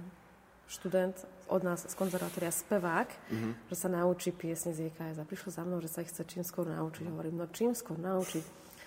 študent 0.69 1.17
od 1.49 1.63
nás 1.63 1.85
z 1.85 1.95
konzervatória, 1.95 2.49
spevák, 2.49 3.09
mm-hmm. 3.09 3.53
že 3.69 3.77
sa 3.77 3.89
naučí 3.93 4.33
piesne 4.33 4.73
z 4.73 4.89
JKS 4.89 5.21
a 5.21 5.29
prišiel 5.29 5.51
za 5.53 5.63
mnou, 5.69 5.79
že 5.85 5.93
sa 5.93 6.01
ich 6.01 6.09
chce 6.09 6.25
čím 6.25 6.45
skôr 6.47 6.65
naučiť. 6.65 7.05
Hovorím, 7.09 7.43
no 7.43 7.47
čím 7.53 7.77
skôr 7.77 8.01
naučiť. 8.01 8.45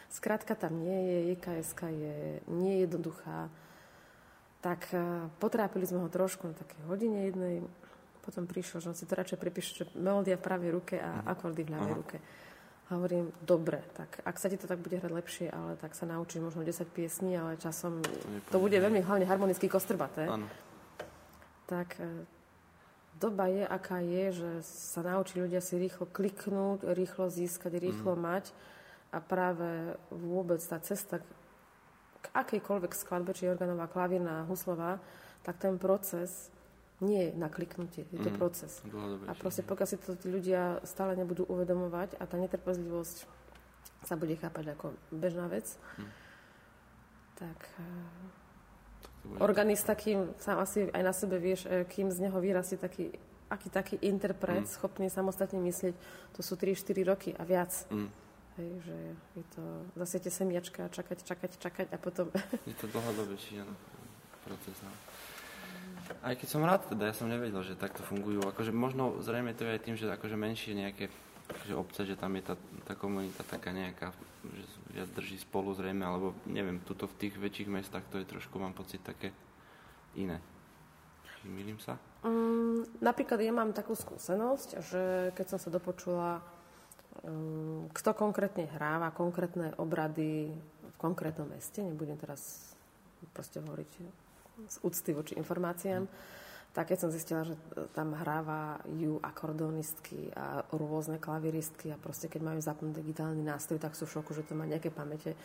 Skrátka 0.09 0.55
tam 0.57 0.81
nie 0.81 0.95
je, 0.95 1.17
JKS 1.35 1.69
je 1.91 2.17
nie 2.49 2.85
jednoduchá. 2.87 3.51
Tak 4.65 4.89
eh, 4.95 5.29
potrápili 5.37 5.85
sme 5.85 6.01
ho 6.01 6.09
trošku 6.09 6.49
na 6.49 6.55
takej 6.57 6.81
hodine 6.89 7.29
jednej 7.29 7.61
potom 8.25 8.49
prišiel, 8.49 8.81
že 8.81 8.89
on 8.89 8.97
si 8.97 9.05
to 9.05 9.13
radšej 9.13 9.37
pripíše, 9.37 9.71
že 9.77 9.85
melódia 9.93 10.41
v 10.41 10.45
pravej 10.49 10.69
ruke 10.73 10.97
a 10.97 11.21
uh-huh. 11.21 11.31
akordy 11.37 11.61
v 11.61 11.69
ľavej 11.77 11.93
ruke. 11.93 12.17
A 12.85 13.01
hovorím, 13.01 13.33
dobre, 13.41 13.81
tak 13.97 14.21
ak 14.21 14.37
sa 14.37 14.45
ti 14.45 14.61
to 14.61 14.69
tak 14.69 14.77
bude 14.77 14.97
hrať 15.01 15.09
lepšie, 15.09 15.47
ale 15.49 15.73
tak 15.77 15.97
sa 15.97 16.05
naučíš 16.05 16.41
možno 16.41 16.61
10 16.61 16.85
piesní, 16.93 17.33
ale 17.33 17.57
časom 17.57 18.01
to, 18.01 18.53
to 18.53 18.57
bude 18.61 18.77
veľmi 18.77 19.01
hlavne 19.01 19.25
harmonicky 19.25 19.65
kostrbaté. 19.65 20.29
Ano. 20.29 20.45
Tak 21.65 21.97
e, 21.97 22.25
doba 23.17 23.47
je, 23.47 23.63
aká 23.65 23.99
je, 24.03 24.25
že 24.43 24.51
sa 24.65 25.01
naučí 25.01 25.39
ľudia 25.39 25.63
si 25.63 25.79
rýchlo 25.79 26.05
kliknúť, 26.09 26.85
rýchlo 26.93 27.31
získať, 27.31 27.79
rýchlo 27.79 28.13
mm. 28.15 28.21
mať 28.21 28.45
a 29.15 29.17
práve 29.23 29.95
vôbec 30.11 30.59
tá 30.59 30.77
cesta 30.83 31.23
k 32.19 32.25
akejkoľvek 32.33 32.91
skladbe, 32.91 33.31
či 33.31 33.47
organová, 33.47 33.87
klavírna, 33.87 34.43
huslová, 34.49 34.99
tak 35.45 35.61
ten 35.61 35.77
proces 35.77 36.49
nie 36.99 37.29
je 37.29 37.31
na 37.35 37.51
kliknutie, 37.51 38.07
je 38.09 38.19
to 38.23 38.31
mm, 38.31 38.39
proces. 38.39 38.81
A 39.27 39.35
proste 39.35 39.61
pokiaľ 39.61 39.87
si 39.87 39.97
to 39.99 40.15
tí 40.15 40.31
ľudia 40.31 40.79
stále 40.87 41.13
nebudú 41.13 41.43
uvedomovať 41.45 42.17
a 42.17 42.23
tá 42.23 42.39
netrpezlivosť 42.39 43.27
sa 44.07 44.15
bude 44.15 44.35
chápať 44.39 44.75
ako 44.75 44.95
bežná 45.11 45.45
vec, 45.51 45.67
mm. 45.99 46.09
tak 47.35 47.59
uh, 47.77 47.85
organist 49.39 49.85
takým, 49.85 50.31
sám 50.37 50.61
asi 50.61 50.87
aj 50.89 51.03
na 51.03 51.13
sebe 51.13 51.41
vieš, 51.41 51.65
eh, 51.65 51.83
kým 51.85 52.11
z 52.11 52.29
neho 52.29 52.37
vyrastie 52.39 52.77
taký, 52.77 53.11
aký 53.49 53.67
taký 53.69 53.95
interpret, 54.05 54.65
mm. 54.65 54.71
schopný 54.71 55.07
samostatne 55.09 55.61
myslieť, 55.61 55.95
to 56.33 56.41
sú 56.41 56.57
3-4 56.57 57.05
roky 57.05 57.29
a 57.35 57.43
viac. 57.45 57.71
Mm. 57.89 58.09
Hej, 58.55 58.71
že 58.87 58.97
je 59.35 59.45
to, 59.51 59.63
zasiete 59.99 60.31
semiačka, 60.31 60.87
čakať, 60.87 61.27
čakať, 61.27 61.51
čakať 61.59 61.87
a 61.91 61.97
potom... 61.99 62.31
Je 62.63 62.75
to 62.79 62.87
dlhodobejší 62.87 63.59
proces. 64.47 64.79
No. 64.79 64.91
Aj 66.23 66.37
keď 66.39 66.47
som 66.47 66.63
rád, 66.63 66.87
teda 66.87 67.11
ja 67.11 67.13
som 67.17 67.27
nevedel, 67.27 67.59
že 67.67 67.75
takto 67.75 68.05
fungujú. 68.07 68.45
Akože 68.47 68.71
možno 68.71 69.19
zrejme 69.19 69.51
to 69.57 69.67
je 69.67 69.75
aj 69.75 69.81
tým, 69.83 69.95
že 69.99 70.07
akože 70.07 70.39
menšie 70.39 70.71
nejaké 70.71 71.11
akože 71.45 71.73
obce, 71.77 72.01
že 72.05 72.15
tam 72.17 72.33
je 72.37 72.43
tá, 72.45 72.55
tá 72.85 72.93
komunita 72.97 73.45
taká 73.45 73.69
nejaká, 73.69 74.09
že 74.53 74.63
viac 74.93 75.09
drží 75.15 75.41
spolu 75.41 75.73
zrejme, 75.73 76.05
alebo 76.05 76.37
neviem, 76.45 76.81
tuto 76.83 77.09
v 77.09 77.17
tých 77.17 77.35
väčších 77.39 77.69
mestách 77.69 78.05
to 78.11 78.21
je 78.21 78.27
trošku, 78.27 78.59
mám 78.59 78.75
pocit, 78.77 79.01
také 79.01 79.33
iné. 80.15 80.39
Milím 81.45 81.77
sa? 81.77 82.01
Um, 82.25 82.81
napríklad 83.05 83.37
ja 83.37 83.53
mám 83.53 83.69
takú 83.69 83.93
skúsenosť, 83.93 84.69
že 84.81 85.03
keď 85.37 85.45
som 85.45 85.59
sa 85.61 85.69
dopočula, 85.69 86.41
um, 87.21 87.85
kto 87.93 88.17
konkrétne 88.17 88.65
hráva 88.73 89.13
konkrétne 89.13 89.77
obrady 89.77 90.49
v 90.81 90.95
konkrétnom 90.97 91.45
meste, 91.45 91.85
nebudem 91.85 92.17
teraz 92.17 92.73
proste 93.29 93.61
hovoriť 93.61 93.91
z 94.65 94.77
úcty 94.81 95.13
voči 95.13 95.37
informáciám, 95.37 96.09
tak 96.75 96.91
keď 96.91 97.07
som 97.07 97.09
zistila, 97.09 97.47
že 97.47 97.55
tam 97.95 98.11
hrávajú 98.11 99.23
akordonistky 99.23 100.27
a 100.35 100.67
rôzne 100.75 101.23
klaviristky 101.23 101.87
a 101.87 101.97
proste 101.97 102.27
keď 102.27 102.41
majú 102.43 102.59
zapnúť 102.59 102.99
digitálny 102.99 103.39
nástroj, 103.47 103.79
tak 103.79 103.95
sú 103.95 104.03
v 104.03 104.19
šoku, 104.19 104.35
že 104.35 104.43
to 104.43 104.59
má 104.59 104.67
nejaké 104.67 104.91
pamäte 104.91 105.39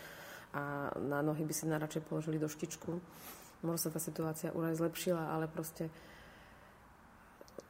a 0.50 0.90
na 0.98 1.22
nohy 1.22 1.46
by 1.46 1.54
si 1.54 1.70
najradšej 1.70 2.02
položili 2.10 2.42
doštičku. 2.42 2.90
Možno 3.62 3.78
sa 3.78 3.94
tá 3.94 4.02
situácia 4.02 4.50
už 4.50 4.74
aj 4.74 4.78
zlepšila, 4.82 5.30
ale 5.30 5.46
proste 5.46 5.86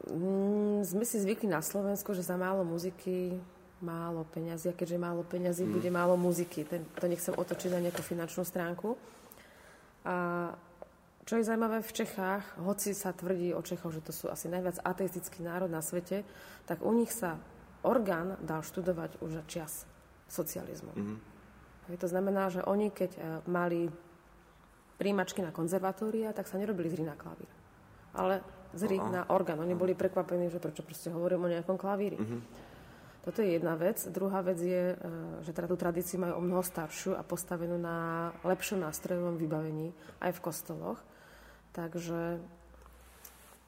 mm, 0.08 0.88
sme 0.88 1.04
si 1.04 1.20
zvykli 1.20 1.52
na 1.52 1.60
Slovensku, 1.60 2.16
že 2.16 2.24
za 2.24 2.40
málo 2.40 2.64
muziky 2.64 3.36
málo 3.80 4.28
peňazí 4.28 4.68
a 4.68 4.76
keďže 4.76 5.00
málo 5.00 5.24
peňazí, 5.24 5.64
mm. 5.64 5.72
bude 5.72 5.88
málo 5.88 6.14
muziky. 6.20 6.68
Ten, 6.68 6.84
to 6.96 7.08
nechcem 7.08 7.32
otočiť 7.32 7.72
na 7.72 7.80
nejakú 7.80 8.04
finančnú 8.04 8.44
stránku. 8.44 8.96
A 10.04 10.48
čo 11.30 11.38
je 11.38 11.46
zaujímavé 11.46 11.78
v 11.86 11.94
Čechách, 11.94 12.42
hoci 12.58 12.90
sa 12.90 13.14
tvrdí 13.14 13.54
o 13.54 13.62
Čechov, 13.62 13.94
že 13.94 14.02
to 14.02 14.10
sú 14.10 14.26
asi 14.26 14.50
najviac 14.50 14.82
ateistický 14.82 15.46
národ 15.46 15.70
na 15.70 15.78
svete, 15.78 16.26
tak 16.66 16.82
u 16.82 16.90
nich 16.90 17.14
sa 17.14 17.38
orgán 17.86 18.34
dal 18.42 18.66
študovať 18.66 19.22
už 19.22 19.38
za 19.38 19.44
čas 19.46 19.72
socializmu. 20.26 20.90
Mm-hmm. 20.90 21.18
To 21.94 22.06
znamená, 22.10 22.50
že 22.50 22.66
oni, 22.66 22.90
keď 22.90 23.10
e, 23.14 23.20
mali 23.46 23.86
príjimačky 24.98 25.38
na 25.38 25.54
konzervatória, 25.54 26.34
tak 26.34 26.50
sa 26.50 26.58
nerobili 26.58 26.90
zri 26.90 27.06
na 27.06 27.14
klavír. 27.14 27.46
Ale 28.10 28.42
zri 28.74 28.98
oh, 28.98 29.06
na 29.06 29.22
orgán. 29.30 29.62
Oni 29.62 29.74
oh. 29.74 29.78
boli 29.78 29.94
prekvapení, 29.94 30.50
že 30.50 30.58
prečo 30.58 30.82
proste 30.82 31.14
hovorím 31.14 31.46
o 31.46 31.52
nejakom 31.54 31.78
klavíri. 31.78 32.18
Mm-hmm. 32.18 32.40
Toto 33.22 33.38
je 33.38 33.54
jedna 33.54 33.78
vec. 33.78 34.02
Druhá 34.10 34.42
vec 34.42 34.58
je, 34.58 34.98
e, 34.98 35.06
že 35.46 35.54
teda 35.54 35.70
tú 35.70 35.78
tradíciu 35.78 36.18
majú 36.18 36.38
o 36.38 36.42
mnoho 36.42 36.66
staršiu 36.66 37.14
a 37.14 37.22
postavenú 37.22 37.78
na 37.78 38.30
lepšom 38.42 38.82
nástrojovom 38.82 39.38
vybavení 39.38 39.94
aj 40.18 40.34
v 40.34 40.42
kostoloch. 40.42 40.98
Takže 41.70 42.42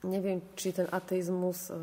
neviem, 0.07 0.43
či 0.59 0.75
ten 0.75 0.91
ateizmus 0.91 1.71
e, 1.71 1.75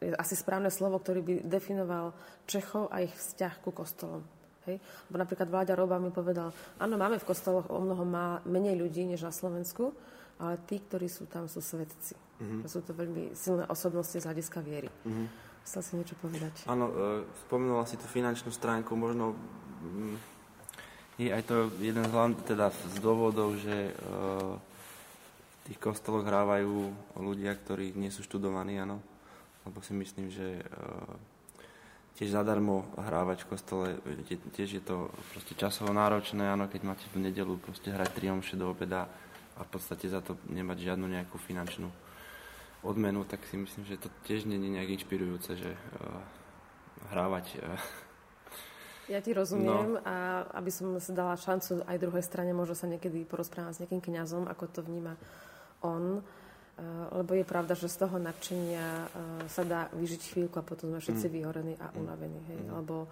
je 0.00 0.16
asi 0.16 0.34
správne 0.38 0.70
slovo, 0.70 1.02
ktorý 1.02 1.20
by 1.20 1.34
definoval 1.44 2.14
Čechov 2.46 2.88
a 2.88 3.04
ich 3.04 3.12
vzťah 3.12 3.54
ku 3.60 3.70
kostolom. 3.74 4.22
Hej? 4.70 4.78
Bo 5.10 5.18
napríklad 5.18 5.50
Vláďa 5.50 5.74
Roba 5.76 6.00
mi 6.00 6.14
povedal, 6.14 6.54
áno, 6.78 6.94
máme 6.96 7.18
v 7.18 7.28
kostoloch 7.28 7.68
o 7.68 7.80
mnoho 7.82 8.04
má, 8.06 8.40
menej 8.46 8.78
ľudí 8.78 9.04
než 9.04 9.26
na 9.26 9.34
Slovensku, 9.34 9.92
ale 10.40 10.56
tí, 10.64 10.80
ktorí 10.80 11.10
sú 11.10 11.28
tam, 11.28 11.50
sú 11.50 11.60
svetci. 11.60 12.16
Mm-hmm. 12.40 12.60
Sú 12.64 12.80
to 12.80 12.96
veľmi 12.96 13.36
silné 13.36 13.68
osobnosti 13.68 14.16
z 14.16 14.24
hľadiska 14.24 14.64
viery. 14.64 14.88
Mm-hmm. 14.88 15.26
Chcel 15.68 15.80
si 15.84 15.92
niečo 16.00 16.16
povedať? 16.16 16.64
Áno, 16.64 16.88
e, 16.88 16.94
spomenula 17.44 17.84
si 17.84 18.00
tú 18.00 18.08
finančnú 18.08 18.48
stránku, 18.48 18.96
možno 18.96 19.36
mm, 19.84 20.16
je 21.20 21.28
aj 21.28 21.42
to 21.44 21.68
jeden 21.84 22.08
z, 22.08 22.12
hlavn, 22.16 22.32
teda 22.48 22.72
z 22.72 22.96
dôvodov, 23.04 23.60
že 23.60 23.92
e, 23.92 23.94
tých 25.68 25.78
kostoloch 25.80 26.24
hrávajú 26.24 26.92
ľudia, 27.20 27.52
ktorí 27.56 27.92
nie 27.96 28.08
sú 28.08 28.24
študovaní, 28.24 28.80
áno. 28.80 29.02
Lebo 29.68 29.84
si 29.84 29.92
myslím, 29.92 30.32
že 30.32 30.60
e, 30.60 30.64
tiež 32.16 32.32
zadarmo 32.32 32.88
hrávať 32.96 33.44
v 33.44 33.50
kostole, 33.52 33.86
tiež 34.56 34.80
je 34.80 34.82
to 34.84 35.12
proste 35.32 35.56
časovo 35.56 35.92
náročné, 35.92 36.48
áno, 36.48 36.68
keď 36.68 36.80
máte 36.84 37.06
v 37.12 37.28
nedelu 37.28 37.60
proste 37.60 37.92
hrať 37.92 38.10
tri 38.16 38.32
omše 38.32 38.56
do 38.56 38.72
obeda 38.72 39.08
a 39.56 39.60
v 39.64 39.70
podstate 39.72 40.08
za 40.08 40.24
to 40.24 40.40
nemať 40.48 40.90
žiadnu 40.90 41.06
nejakú 41.06 41.36
finančnú 41.36 41.92
odmenu, 42.80 43.28
tak 43.28 43.44
si 43.44 43.60
myslím, 43.60 43.84
že 43.84 44.00
to 44.00 44.08
tiež 44.24 44.48
nie 44.48 44.56
je 44.56 44.72
nejak 44.72 45.00
inšpirujúce, 45.00 45.52
že 45.52 45.76
uh, 45.76 46.20
hrávať. 47.12 47.60
Uh, 47.60 47.76
ja 49.12 49.20
ti 49.20 49.36
rozumiem 49.36 49.98
no. 49.98 50.04
a 50.06 50.46
aby 50.56 50.72
som 50.72 50.96
si 50.96 51.12
dala 51.12 51.36
šancu 51.36 51.84
aj 51.84 51.96
druhej 52.00 52.24
strane, 52.24 52.56
možno 52.56 52.72
sa 52.72 52.88
niekedy 52.88 53.28
porozprávať 53.28 53.72
s 53.76 53.80
nejakým 53.84 54.00
kňazom, 54.00 54.48
ako 54.48 54.64
to 54.70 54.80
vníma 54.80 55.18
on, 55.82 56.20
uh, 56.20 56.22
lebo 57.20 57.32
je 57.36 57.44
pravda, 57.44 57.76
že 57.76 57.88
z 57.88 58.06
toho 58.06 58.16
nadšenia 58.20 58.86
uh, 58.86 59.08
sa 59.48 59.62
dá 59.64 59.88
vyžiť 59.92 60.22
chvíľku 60.34 60.56
a 60.60 60.66
potom 60.66 60.92
sme 60.92 61.00
všetci 61.00 61.26
mm. 61.28 61.34
vyhorení 61.34 61.74
a 61.80 61.86
mm. 61.90 61.96
unavení, 61.96 62.40
hej, 62.52 62.60
mm. 62.64 62.72
lebo 62.80 63.08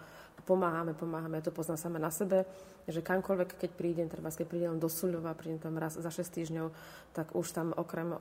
pomáhame, 0.49 0.97
pomáhame, 0.97 1.45
ja 1.45 1.49
to 1.49 1.53
poznám 1.53 1.77
sama 1.77 2.01
na 2.01 2.09
sebe, 2.09 2.49
že 2.89 3.05
kamkoľvek, 3.05 3.61
keď 3.61 3.71
prídem, 3.77 4.09
treba, 4.09 4.33
keď 4.33 4.49
prídem 4.49 4.81
do 4.81 4.89
Suľova, 4.89 5.37
prídem 5.37 5.61
tam 5.61 5.77
raz 5.77 6.01
za 6.01 6.09
6 6.09 6.25
týždňov, 6.25 6.67
tak 7.13 7.37
už 7.37 7.47
tam 7.53 7.77
okrem 7.77 8.17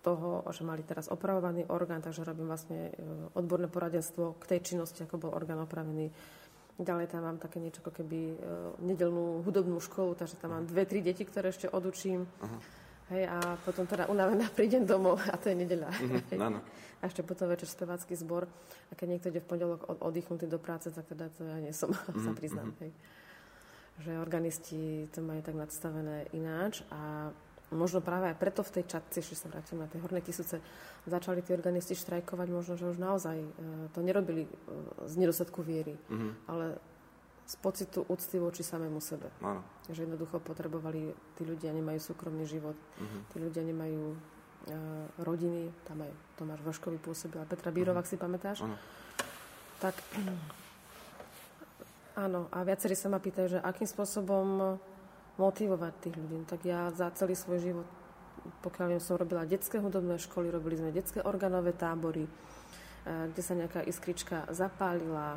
toho, 0.00 0.46
že 0.54 0.62
mali 0.62 0.86
teraz 0.86 1.10
opravovaný 1.10 1.66
orgán, 1.66 1.98
takže 1.98 2.22
robím 2.22 2.46
vlastne 2.46 2.94
e, 2.94 3.02
odborné 3.34 3.66
poradenstvo 3.66 4.38
k 4.38 4.54
tej 4.54 4.72
činnosti, 4.72 5.02
ako 5.02 5.18
bol 5.18 5.34
orgán 5.34 5.58
opravený. 5.58 6.14
Ďalej 6.78 7.10
tam 7.10 7.26
mám 7.26 7.42
také 7.42 7.58
niečo 7.58 7.82
ako 7.82 7.90
keby 7.90 8.20
e, 8.30 8.36
nedelnú 8.86 9.42
hudobnú 9.42 9.82
školu, 9.82 10.14
takže 10.14 10.38
tam 10.38 10.54
mám 10.54 10.64
dve, 10.70 10.86
tri 10.86 11.02
deti, 11.02 11.26
ktoré 11.26 11.50
ešte 11.50 11.66
odučím. 11.66 12.22
Uh-huh. 12.22 12.60
Hej, 13.06 13.30
a 13.30 13.54
potom 13.62 13.86
teda 13.86 14.10
unavená 14.10 14.50
prídem 14.58 14.82
domov 14.82 15.22
a 15.30 15.38
to 15.38 15.54
je 15.54 15.56
nedeľa. 15.62 15.90
Uh-huh, 15.94 16.58
a 16.98 17.02
ešte 17.06 17.22
potom 17.22 17.46
večer 17.46 17.70
spevácky 17.70 18.18
zbor. 18.18 18.50
A 18.90 18.92
keď 18.98 19.06
niekto 19.14 19.30
ide 19.30 19.38
v 19.38 19.46
pondelok 19.46 19.86
oddychnutý 20.02 20.50
do 20.50 20.58
práce, 20.58 20.90
tak 20.90 21.06
teda 21.06 21.30
to 21.30 21.46
ja 21.46 21.58
nie 21.62 21.70
som, 21.70 21.94
uh-huh, 21.94 22.22
sa 22.26 22.34
priznám. 22.34 22.74
Uh-huh. 22.74 22.82
Hej. 22.82 22.92
Že 23.96 24.12
organisti 24.20 25.06
to 25.14 25.22
majú 25.22 25.40
tak 25.40 25.54
nadstavené 25.56 26.28
ináč 26.34 26.84
a 26.92 27.32
možno 27.72 27.98
práve 27.98 28.30
aj 28.30 28.36
preto 28.38 28.62
v 28.62 28.78
tej 28.78 28.84
čatci, 28.86 29.22
ešte 29.22 29.34
sa 29.34 29.50
vrátim 29.50 29.80
na 29.80 29.90
tie 29.90 29.98
horné 29.98 30.22
tisúce, 30.22 30.62
začali 31.06 31.42
tí 31.42 31.50
organisti 31.50 31.98
štrajkovať, 31.98 32.48
možno, 32.52 32.78
že 32.78 32.86
už 32.94 32.98
naozaj 33.02 33.36
e, 33.42 33.48
to 33.90 34.06
nerobili 34.06 34.46
e, 34.46 34.50
z 35.10 35.14
nedostatku 35.18 35.66
viery, 35.66 35.98
mm-hmm. 35.98 36.32
ale 36.46 36.78
z 37.46 37.54
pocitu 37.62 38.02
úcty 38.10 38.42
voči 38.42 38.66
samému 38.66 38.98
sebe. 38.98 39.30
Áno. 39.38 39.62
Že 39.86 40.10
jednoducho 40.10 40.42
potrebovali, 40.42 41.14
tí 41.38 41.46
ľudia 41.46 41.70
nemajú 41.70 42.02
súkromný 42.02 42.42
život, 42.42 42.74
mm-hmm. 42.74 43.20
tí 43.30 43.36
ľudia 43.38 43.62
nemajú 43.62 44.02
uh, 44.10 44.16
rodiny, 45.22 45.70
tam 45.86 46.02
aj 46.02 46.10
Tomáš 46.34 46.60
Vrškový 46.66 46.98
pôsobil, 46.98 47.38
a 47.38 47.46
Petra 47.46 47.70
Bírova, 47.70 48.02
mm-hmm. 48.02 48.18
si 48.18 48.18
pamätáš? 48.18 48.58
Áno. 48.66 48.74
Tak 49.78 49.94
áno, 52.26 52.50
a 52.50 52.58
viacerí 52.66 52.98
sa 52.98 53.06
ma 53.06 53.22
pýtajú, 53.22 53.56
že 53.56 53.58
akým 53.62 53.86
spôsobom 53.86 54.74
motivovať 55.36 55.92
tých 56.00 56.14
ľudí. 56.16 56.36
Tak 56.48 56.60
ja 56.64 56.88
za 56.92 57.12
celý 57.12 57.36
svoj 57.36 57.60
život, 57.60 57.88
pokiaľ 58.64 58.86
viem, 58.96 59.02
som 59.02 59.20
robila 59.20 59.44
detské 59.44 59.78
hudobné 59.78 60.16
školy, 60.16 60.48
robili 60.48 60.80
sme 60.80 60.90
detské 60.92 61.20
organové 61.20 61.76
tábory, 61.76 62.24
e, 62.24 62.30
kde 63.04 63.42
sa 63.44 63.52
nejaká 63.52 63.84
iskrička 63.84 64.48
zapálila. 64.50 65.36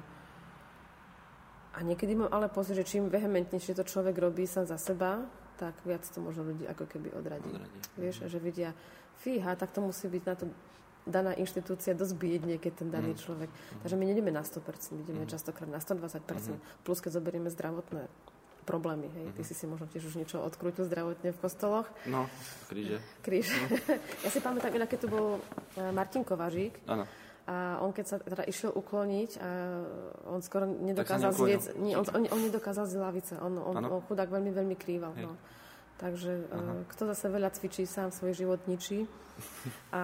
A 1.80 1.88
niekedy 1.88 2.12
mám 2.12 2.28
ale 2.36 2.52
pocit, 2.52 2.76
že 2.76 2.84
čím 2.84 3.08
vehementnejšie 3.08 3.72
to 3.72 3.88
človek 3.88 4.20
robí 4.20 4.44
sám 4.44 4.68
za 4.68 4.76
seba, 4.76 5.24
tak 5.56 5.80
viac 5.88 6.04
to 6.04 6.20
možno 6.20 6.52
ľudí 6.52 6.68
ako 6.68 6.84
keby 6.92 7.16
odradí. 7.16 7.48
odradí. 7.48 7.80
Vieš, 7.96 8.16
mm. 8.20 8.28
že 8.28 8.38
vidia, 8.44 8.70
fíha, 9.24 9.56
tak 9.56 9.72
to 9.72 9.80
musí 9.80 10.12
byť 10.12 10.24
na 10.28 10.36
to 10.36 10.46
daná 11.08 11.32
inštitúcia 11.40 11.96
dosť 11.96 12.20
biedne, 12.20 12.60
keď 12.60 12.84
ten 12.84 12.90
daný 12.92 13.16
mm. 13.16 13.20
človek. 13.24 13.50
Mm. 13.50 13.80
Takže 13.88 13.96
my 13.96 14.04
nejdeme 14.12 14.32
na 14.36 14.44
100%, 14.44 15.08
ideme 15.08 15.24
mm. 15.24 15.32
častokrát 15.32 15.72
na 15.72 15.80
120%, 15.80 16.20
mm. 16.20 16.60
plus 16.84 17.00
keď 17.00 17.12
zoberieme 17.16 17.48
zdravotné 17.48 18.12
problémy. 18.68 19.10
Hej? 19.10 19.26
Ty 19.34 19.42
mhm. 19.42 19.48
si 19.50 19.54
si 19.58 19.66
možno 19.66 19.90
tiež 19.90 20.04
už 20.06 20.16
niečo 20.22 20.38
odkrútil 20.46 20.86
zdravotne 20.86 21.34
v 21.34 21.40
kostoloch. 21.42 21.90
No, 22.06 22.30
kríže. 22.70 23.02
Kríž. 23.26 23.50
No. 23.50 23.66
ja 24.24 24.30
si 24.30 24.38
pamätám, 24.38 24.70
inak 24.78 24.86
keď 24.94 25.00
tu 25.02 25.10
bol 25.10 25.42
e, 25.74 25.90
Martin 25.90 26.22
Kovažík, 26.22 26.86
Áno. 26.86 27.10
A 27.50 27.82
on 27.82 27.90
keď 27.90 28.06
sa 28.06 28.18
teda 28.22 28.46
išiel 28.46 28.70
ukloniť, 28.70 29.42
a 29.42 29.50
on 30.30 30.40
skoro 30.46 30.70
nedokázal 30.70 31.34
zliec, 31.34 31.66
nie, 31.82 31.98
on, 31.98 32.06
on, 32.14 32.30
on 32.30 32.42
nedokázal 32.46 32.86
z 32.86 33.02
lavice. 33.02 33.34
On, 33.42 33.58
on, 33.58 33.74
on 33.90 34.02
chudák 34.06 34.30
veľmi, 34.30 34.54
veľmi 34.54 34.78
krýval. 34.78 35.18
No. 35.18 35.34
Takže 35.98 36.46
uh, 36.46 36.86
kto 36.94 37.10
zase 37.10 37.26
veľa 37.28 37.50
cvičí, 37.50 37.90
sám 37.90 38.14
svoj 38.14 38.38
život 38.38 38.62
ničí. 38.70 39.10
A 39.98 40.02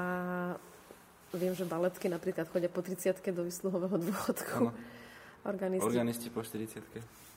viem, 1.37 1.53
že 1.53 1.69
baletky 1.69 2.09
napríklad 2.09 2.49
chodia 2.49 2.67
po 2.67 2.81
30 2.81 3.21
do 3.29 3.45
vysluhového 3.45 3.93
dôchodku. 3.93 4.73
Organisti. 5.45 5.85
Organisti 5.85 6.27
po 6.33 6.41
40 6.41 6.81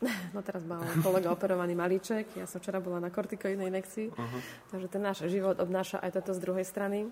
No 0.35 0.41
teraz 0.41 0.65
mal 0.65 0.81
kolega 1.05 1.29
operovaný 1.29 1.77
malíček, 1.77 2.41
ja 2.41 2.49
som 2.49 2.63
včera 2.63 2.81
bola 2.81 3.03
na 3.03 3.13
kortikoidnej 3.13 3.69
nekcii, 3.69 4.09
uh-huh. 4.15 4.41
takže 4.73 4.89
ten 4.89 5.03
náš 5.03 5.27
život 5.29 5.59
obnáša 5.61 6.01
aj 6.01 6.17
toto 6.17 6.33
z 6.33 6.41
druhej 6.41 6.65
strany. 6.65 7.11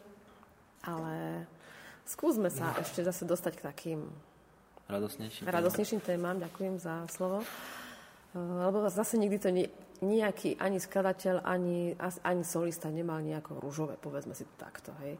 Ale 0.86 1.44
skúsme 2.06 2.48
sa 2.48 2.72
uh-huh. 2.72 2.82
ešte 2.86 3.02
zase 3.02 3.26
dostať 3.26 3.52
k 3.58 3.62
takým 3.66 4.00
radosnejším, 4.86 5.44
radosnejším 5.50 6.00
témam. 6.00 6.38
Ďakujem 6.38 6.78
za 6.78 7.04
slovo. 7.10 7.42
Eh, 7.42 8.38
lebo 8.38 8.86
zase 8.88 9.18
nikdy 9.18 9.38
to 9.38 9.50
nie, 9.50 9.66
nejaký 10.04 10.60
ani 10.60 10.76
skladateľ, 10.76 11.42
ani, 11.42 11.96
ani 12.00 12.42
solista 12.44 12.92
nemal 12.92 13.24
nejako 13.24 13.58
rúžové, 13.58 13.96
povedzme 13.96 14.36
si 14.36 14.44
to 14.44 14.54
takto. 14.60 14.92
Hej. 15.04 15.16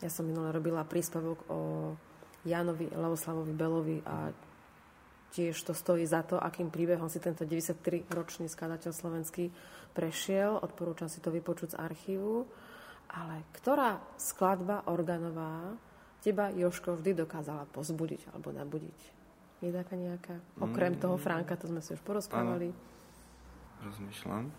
Ja 0.00 0.10
som 0.12 0.28
minule 0.28 0.52
robila 0.52 0.84
príspevok 0.84 1.48
o 1.48 1.60
Jánovi 2.44 2.92
Lavoslavovi 2.92 3.52
Belovi 3.52 3.98
a 4.04 4.28
tiež 5.32 5.56
to 5.68 5.72
stojí 5.76 6.04
za 6.08 6.24
to, 6.24 6.40
akým 6.40 6.72
príbehom 6.72 7.12
si 7.12 7.20
tento 7.20 7.44
93-ročný 7.44 8.48
skladateľ 8.48 8.92
slovenský 8.92 9.52
prešiel. 9.92 10.56
Odporúčam 10.60 11.12
si 11.12 11.20
to 11.20 11.28
vypočuť 11.28 11.76
z 11.76 11.80
archívu. 11.80 12.46
Ale 13.06 13.44
ktorá 13.54 14.00
skladba 14.18 14.88
organová 14.88 15.76
teba, 16.26 16.50
Joško, 16.50 16.98
vždy 16.98 17.22
dokázala 17.22 17.70
pozbudiť 17.70 18.34
alebo 18.34 18.50
nabudiť? 18.50 18.98
Je 19.62 19.70
taká 19.70 19.94
nejaká? 19.94 20.34
Okrem 20.58 20.98
mm. 20.98 21.00
toho 21.00 21.16
Franka, 21.16 21.54
to 21.54 21.70
sme 21.70 21.78
si 21.78 21.94
už 21.94 22.02
porozprávali. 22.02 22.74
Áno. 22.74 23.86
Rozmýšľam. 23.86 24.50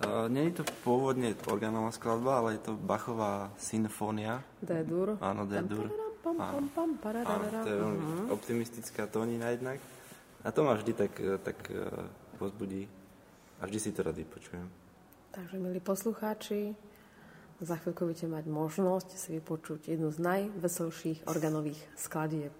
Uh, 0.00 0.32
je 0.32 0.56
to 0.56 0.64
pôvodne 0.80 1.36
organová 1.44 1.92
skladba, 1.92 2.40
ale 2.40 2.56
je 2.56 2.70
to 2.70 2.72
Bachová 2.72 3.52
symfónia. 3.60 4.40
D-dur. 4.64 5.20
Áno, 5.20 5.44
D-dur. 5.44 5.92
To 6.24 6.32
je 7.68 7.76
veľmi 7.76 8.00
uh-huh. 8.00 8.32
optimistická 8.32 9.04
tónina 9.10 9.52
jednak. 9.52 9.76
A 10.40 10.48
to 10.48 10.64
ma 10.64 10.72
vždy 10.72 10.92
tak, 10.96 11.12
eh, 11.20 11.36
tak 11.36 11.58
uh, 11.68 12.08
pozbudí. 12.40 12.88
A 13.60 13.68
vždy 13.68 13.76
si 13.76 13.90
to 13.92 14.00
rád 14.00 14.16
vypočujem. 14.16 14.64
Takže, 15.36 15.60
milí 15.60 15.84
poslucháči, 15.84 16.72
za 17.60 17.76
chvíľku 17.76 18.08
budete 18.08 18.26
mať 18.26 18.44
možnosť 18.48 19.08
si 19.20 19.36
vypočuť 19.36 19.92
jednu 19.92 20.08
z 20.08 20.18
najveselších 20.20 21.28
organových 21.28 21.80
skladieb 21.96 22.56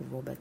vôbec. 0.00 0.40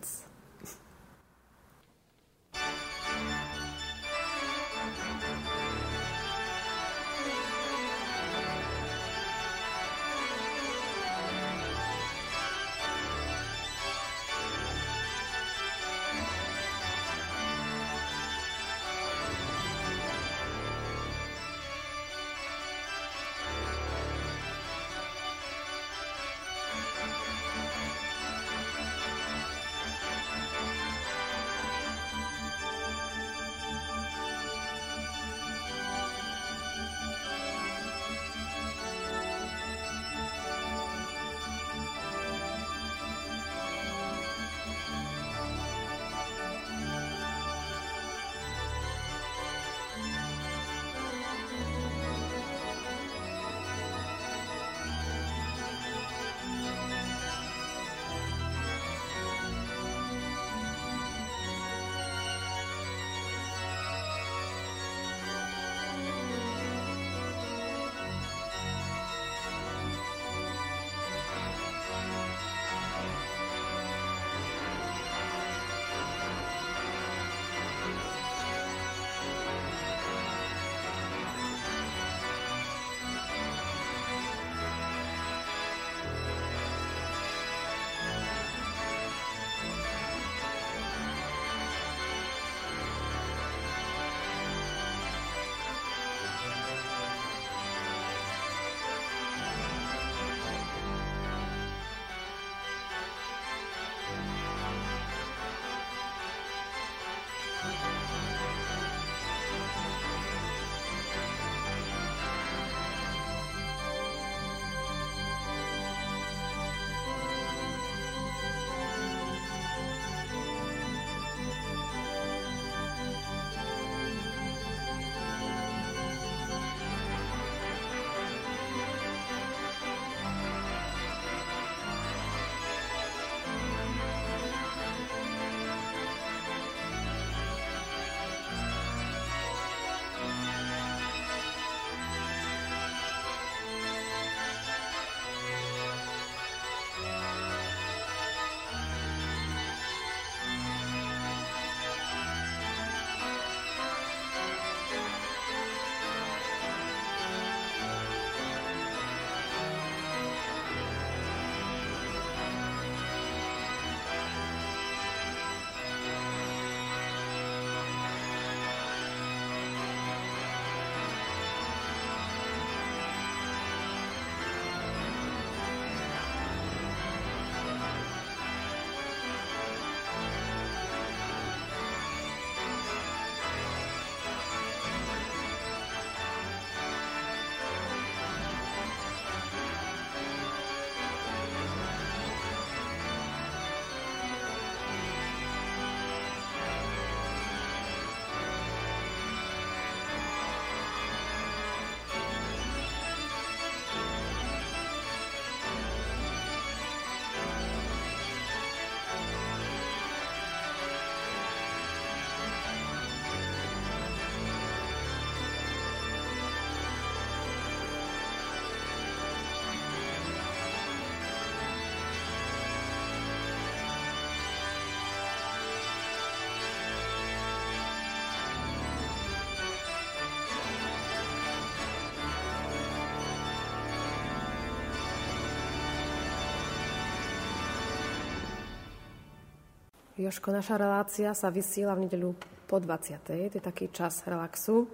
Joško, 240.23 240.55
naša 240.55 240.79
relácia 240.79 241.35
sa 241.35 241.51
vysiela 241.51 241.99
v 241.99 242.07
nedelu 242.07 242.31
po 242.63 242.79
20. 242.79 243.27
To 243.27 243.31
je 243.35 243.59
taký 243.59 243.91
čas 243.91 244.23
relaxu, 244.23 244.87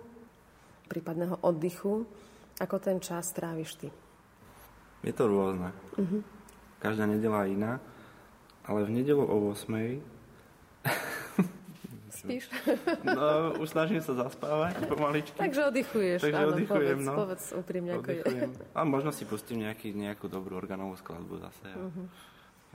prípadného 0.89 1.45
oddychu. 1.45 2.09
Ako 2.57 2.81
ten 2.81 2.97
čas 2.97 3.29
tráviš 3.29 3.77
ty? 3.77 3.93
Je 5.05 5.13
to 5.13 5.29
rôzne. 5.29 5.69
Uh-huh. 6.01 6.25
Každá 6.81 7.05
nedela 7.05 7.45
iná, 7.45 7.77
ale 8.65 8.89
v 8.89 8.99
nedelu 8.99 9.21
o 9.21 9.53
8. 9.53 9.69
Spíš? 12.19 12.49
No, 13.05 13.53
už 13.61 13.69
snažím 13.69 14.01
sa 14.01 14.17
zaspávať 14.17 14.81
pomaličky. 14.89 15.37
Takže 15.37 15.61
oddychuješ, 15.69 16.19
Takže 16.25 16.41
áno, 16.41 16.51
oddychujem, 16.57 16.97
povedz, 16.99 17.05
no. 17.05 17.13
povedz 17.15 17.43
úprimne, 17.53 17.91
ako 18.01 18.09
je. 18.11 18.23
A 18.73 18.81
možno 18.81 19.13
si 19.13 19.29
pustím 19.29 19.61
nejaký, 19.61 19.93
nejakú 19.93 20.25
dobrú 20.25 20.57
organovú 20.57 20.97
skladbu 20.97 21.37
zase. 21.37 21.69
Uh-huh. 21.69 22.09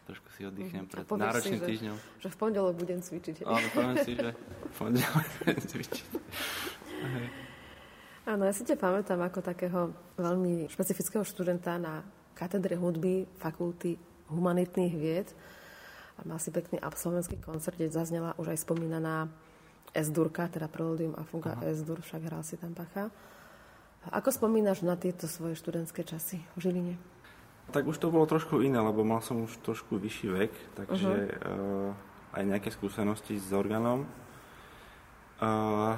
Trošku 0.05 0.28
si 0.36 0.44
oddychnem 0.44 0.84
pred 0.84 1.05
povieš 1.09 1.24
náročným 1.24 1.59
si, 1.59 1.62
že- 1.64 1.68
týždňom. 1.72 1.96
Že 2.20 2.28
v 2.28 2.36
pondelok 2.36 2.74
budem 2.76 3.00
cvičiť. 3.00 3.36
Áno, 3.44 3.66
poviem 3.72 3.96
si, 4.05 4.12
že 4.16 4.30
v 4.36 4.74
pondelok 4.76 5.26
budem 5.40 5.61
cvičiť. 5.64 6.07
Áno, 8.24 8.42
ja 8.48 8.52
si 8.57 8.62
ťa 8.64 8.76
pamätám 8.80 9.20
ako 9.20 9.40
takého 9.44 9.92
veľmi 10.16 10.68
špecifického 10.72 11.24
študenta 11.24 11.76
na 11.76 12.00
katedre 12.32 12.76
hudby 12.76 13.28
Fakulty 13.36 14.00
humanitných 14.32 14.94
vied. 14.96 15.28
A 16.14 16.24
mal 16.24 16.38
si 16.38 16.55
pekný 16.55 16.78
absolventský 16.78 17.36
koncert, 17.42 17.74
kde 17.76 17.90
zaznela 17.90 18.32
už 18.38 18.55
aj 18.55 18.64
spomínaná 18.64 19.28
S-durka, 19.92 20.46
teda 20.48 20.70
Preludium 20.70 21.14
a 21.18 21.26
Fuga 21.26 21.59
S-dur, 21.68 22.00
však 22.00 22.22
hral 22.26 22.42
si 22.46 22.55
tam 22.57 22.72
Bacha. 22.72 23.11
Ako 24.12 24.30
spomínaš 24.30 24.84
na 24.84 25.00
tieto 25.00 25.24
svoje 25.26 25.57
študentské 25.57 26.05
časy 26.05 26.44
v 26.55 26.59
Žiline? 26.61 26.94
Tak 27.73 27.89
už 27.89 27.97
to 27.97 28.12
bolo 28.12 28.29
trošku 28.29 28.61
iné, 28.61 28.77
lebo 28.77 29.07
mal 29.07 29.25
som 29.25 29.45
už 29.47 29.57
trošku 29.65 29.97
vyšší 29.97 30.29
vek, 30.31 30.53
takže 30.77 31.11
uh, 31.41 31.91
aj 32.37 32.43
nejaké 32.45 32.69
skúsenosti 32.69 33.41
s 33.41 33.49
orgánom. 33.55 34.05
Uh, 35.41 35.97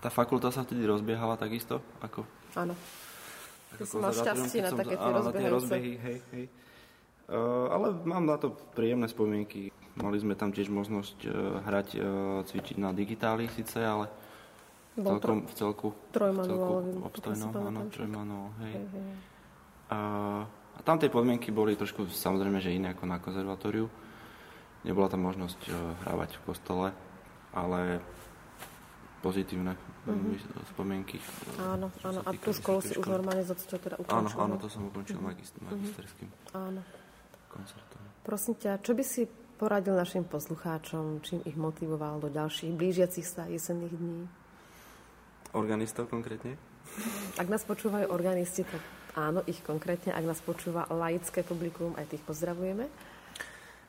tá 0.00 0.08
fakulta 0.10 0.50
sa 0.50 0.66
vtedy 0.66 0.84
rozbiehala 0.84 1.38
takisto, 1.38 1.80
ako 2.02 2.26
Áno. 2.58 2.74
ako 3.76 3.82
Ty 3.82 3.86
si 3.86 3.96
mal 3.96 4.12
šťastie 4.12 4.60
na 4.60 4.70
také 4.74 4.94
tie 4.98 5.10
áno, 5.14 5.30
tie 5.30 5.48
rozbehy, 5.48 5.92
hej, 5.96 6.18
hej. 6.34 6.44
Uh, 7.24 7.72
ale 7.72 7.96
mám 8.04 8.28
na 8.28 8.36
to 8.36 8.52
príjemné 8.76 9.08
spomienky. 9.08 9.72
Mali 9.96 10.18
sme 10.18 10.34
tam 10.36 10.52
tiež 10.52 10.68
možnosť 10.68 11.18
uh, 11.24 11.32
hrať, 11.64 11.88
uh, 11.96 12.04
cvičiť 12.44 12.76
na 12.82 12.90
digitáli 12.92 13.48
síce, 13.48 13.78
ale 13.80 14.10
Bol 14.94 15.18
celkom, 15.18 15.38
v 15.46 15.52
celku, 15.58 15.88
trojmanuálový, 16.14 16.90
celku 16.94 17.06
obstojno, 17.06 17.46
áno, 17.50 17.80
trojmanuál, 17.90 18.50
hej. 18.62 18.74
Hej, 18.78 18.86
hej. 18.94 19.33
A, 19.92 19.98
tam 20.84 20.96
tie 21.00 21.08
podmienky 21.08 21.48
boli 21.48 21.76
trošku 21.76 22.08
samozrejme, 22.08 22.60
že 22.60 22.76
iné 22.76 22.92
ako 22.92 23.04
na 23.08 23.16
konzervatóriu. 23.20 23.88
Nebola 24.84 25.08
tam 25.08 25.24
možnosť 25.24 25.60
uh, 25.72 25.74
hrávať 26.04 26.36
v 26.36 26.42
kostole, 26.44 26.88
ale 27.56 28.04
pozitívne 29.24 29.72
mm-hmm. 30.04 30.68
spomienky. 30.76 31.16
e, 31.16 31.24
Áno, 31.64 31.88
áno. 32.04 32.20
A 32.20 32.30
tú 32.36 32.52
školu 32.52 32.84
si 32.84 32.92
už 32.92 33.08
normálne 33.08 33.40
z 33.40 33.56
odtiaľ 33.56 33.80
teda 33.80 33.96
Áno, 33.96 34.28
ukončil. 34.28 34.36
áno, 34.44 34.54
hej? 34.60 34.60
to 34.60 34.68
som 34.68 34.82
ukončil 34.92 35.18
magist- 35.24 35.56
magisterským 35.64 36.28
Áno. 36.52 36.84
koncertom. 37.48 38.00
Prosím 38.20 38.54
ťa, 38.60 38.84
čo 38.84 38.92
by 38.92 39.04
si 39.04 39.24
poradil 39.56 39.96
našim 39.96 40.28
poslucháčom, 40.28 41.24
čím 41.24 41.40
ich 41.48 41.56
motivoval 41.56 42.20
do 42.20 42.28
ďalších 42.28 42.76
blížiacich 42.76 43.24
sa 43.24 43.48
jesenných 43.48 43.96
dní? 43.96 44.28
Organistov 45.56 46.12
konkrétne? 46.12 46.60
Ak 47.40 47.48
nás 47.48 47.64
počúvajú 47.64 48.12
organisti, 48.12 48.60
tak 48.68 48.82
áno, 49.14 49.40
ich 49.46 49.58
konkrétne. 49.62 50.12
Ak 50.12 50.26
nás 50.26 50.38
počúva 50.42 50.86
laické 50.90 51.42
publikum, 51.42 51.94
aj 51.98 52.10
tých 52.10 52.22
pozdravujeme. 52.22 52.86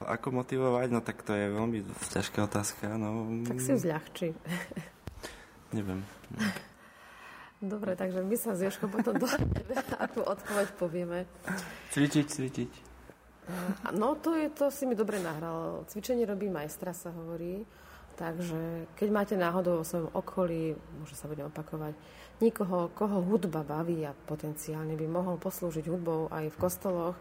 Ako 0.01 0.31
motivovať? 0.31 0.87
No 0.91 0.99
tak 0.99 1.23
to 1.23 1.31
je 1.33 1.49
veľmi 1.49 1.85
ťažká 2.11 2.45
otázka. 2.45 2.99
No, 2.99 3.25
Tak 3.47 3.57
si 3.59 3.71
ju 3.73 3.79
zľahči. 3.79 4.27
Neviem. 5.75 6.03
Dobre, 7.63 7.95
takže 7.95 8.21
my 8.21 8.35
sa 8.35 8.53
s 8.53 8.67
Joškom 8.67 8.91
potom 8.91 9.15
dohodneme 9.15 9.79
a 9.97 10.05
tú 10.11 10.21
odpoveď 10.21 10.67
povieme. 10.75 11.23
Cvičiť, 11.95 12.25
cvičiť. 12.27 12.71
No, 13.95 14.17
to, 14.17 14.35
je, 14.35 14.51
to 14.51 14.67
si 14.73 14.83
mi 14.83 14.97
dobre 14.97 15.21
nahral. 15.21 15.85
Cvičenie 15.87 16.27
robí 16.27 16.51
majstra, 16.51 16.91
sa 16.91 17.13
hovorí. 17.13 17.63
Takže 18.15 18.91
keď 18.95 19.07
máte 19.11 19.35
náhodou 19.35 19.83
vo 19.83 19.85
svojom 19.87 20.07
okolí, 20.15 20.75
možno 21.03 21.15
sa 21.19 21.27
budem 21.27 21.51
opakovať, 21.51 21.93
nikoho, 22.39 22.91
koho 22.91 23.23
hudba 23.23 23.63
baví 23.63 24.03
a 24.03 24.15
potenciálne 24.15 24.95
by 24.99 25.07
mohol 25.07 25.35
poslúžiť 25.39 25.85
hudbou 25.87 26.27
aj 26.31 26.51
v 26.51 26.59
kostoloch, 26.59 27.15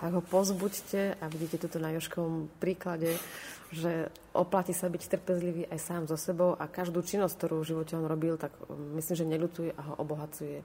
tak 0.00 0.16
ho 0.16 0.22
pozbuďte 0.24 1.20
a 1.20 1.24
vidíte 1.28 1.66
toto 1.66 1.76
na 1.76 1.92
Joškovom 1.92 2.48
príklade, 2.56 3.20
že 3.68 4.08
oplatí 4.32 4.72
sa 4.72 4.88
byť 4.88 5.02
trpezlivý 5.18 5.68
aj 5.68 5.78
sám 5.78 6.02
so 6.08 6.16
sebou 6.16 6.56
a 6.56 6.64
každú 6.66 7.04
činnosť, 7.04 7.36
ktorú 7.36 7.60
v 7.60 7.68
živote 7.74 7.92
on 8.00 8.08
robil, 8.08 8.40
tak 8.40 8.54
um, 8.64 8.96
myslím, 8.96 9.16
že 9.18 9.30
neľutuje 9.30 9.70
a 9.76 9.82
ho 9.92 9.94
obohacuje. 10.00 10.64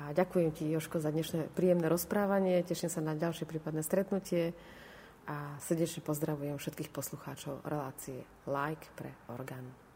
A 0.00 0.14
ďakujem 0.14 0.54
ti, 0.54 0.70
Joško, 0.70 1.02
za 1.02 1.12
dnešné 1.12 1.52
príjemné 1.52 1.90
rozprávanie. 1.90 2.62
Teším 2.64 2.88
sa 2.88 3.04
na 3.04 3.18
ďalšie 3.18 3.44
prípadné 3.44 3.84
stretnutie 3.84 4.56
a 5.28 5.60
srdečne 5.60 6.00
pozdravujem 6.00 6.56
všetkých 6.56 6.94
poslucháčov 6.94 7.66
relácie 7.66 8.24
Like 8.48 8.86
pre 8.96 9.12
orgán. 9.28 9.89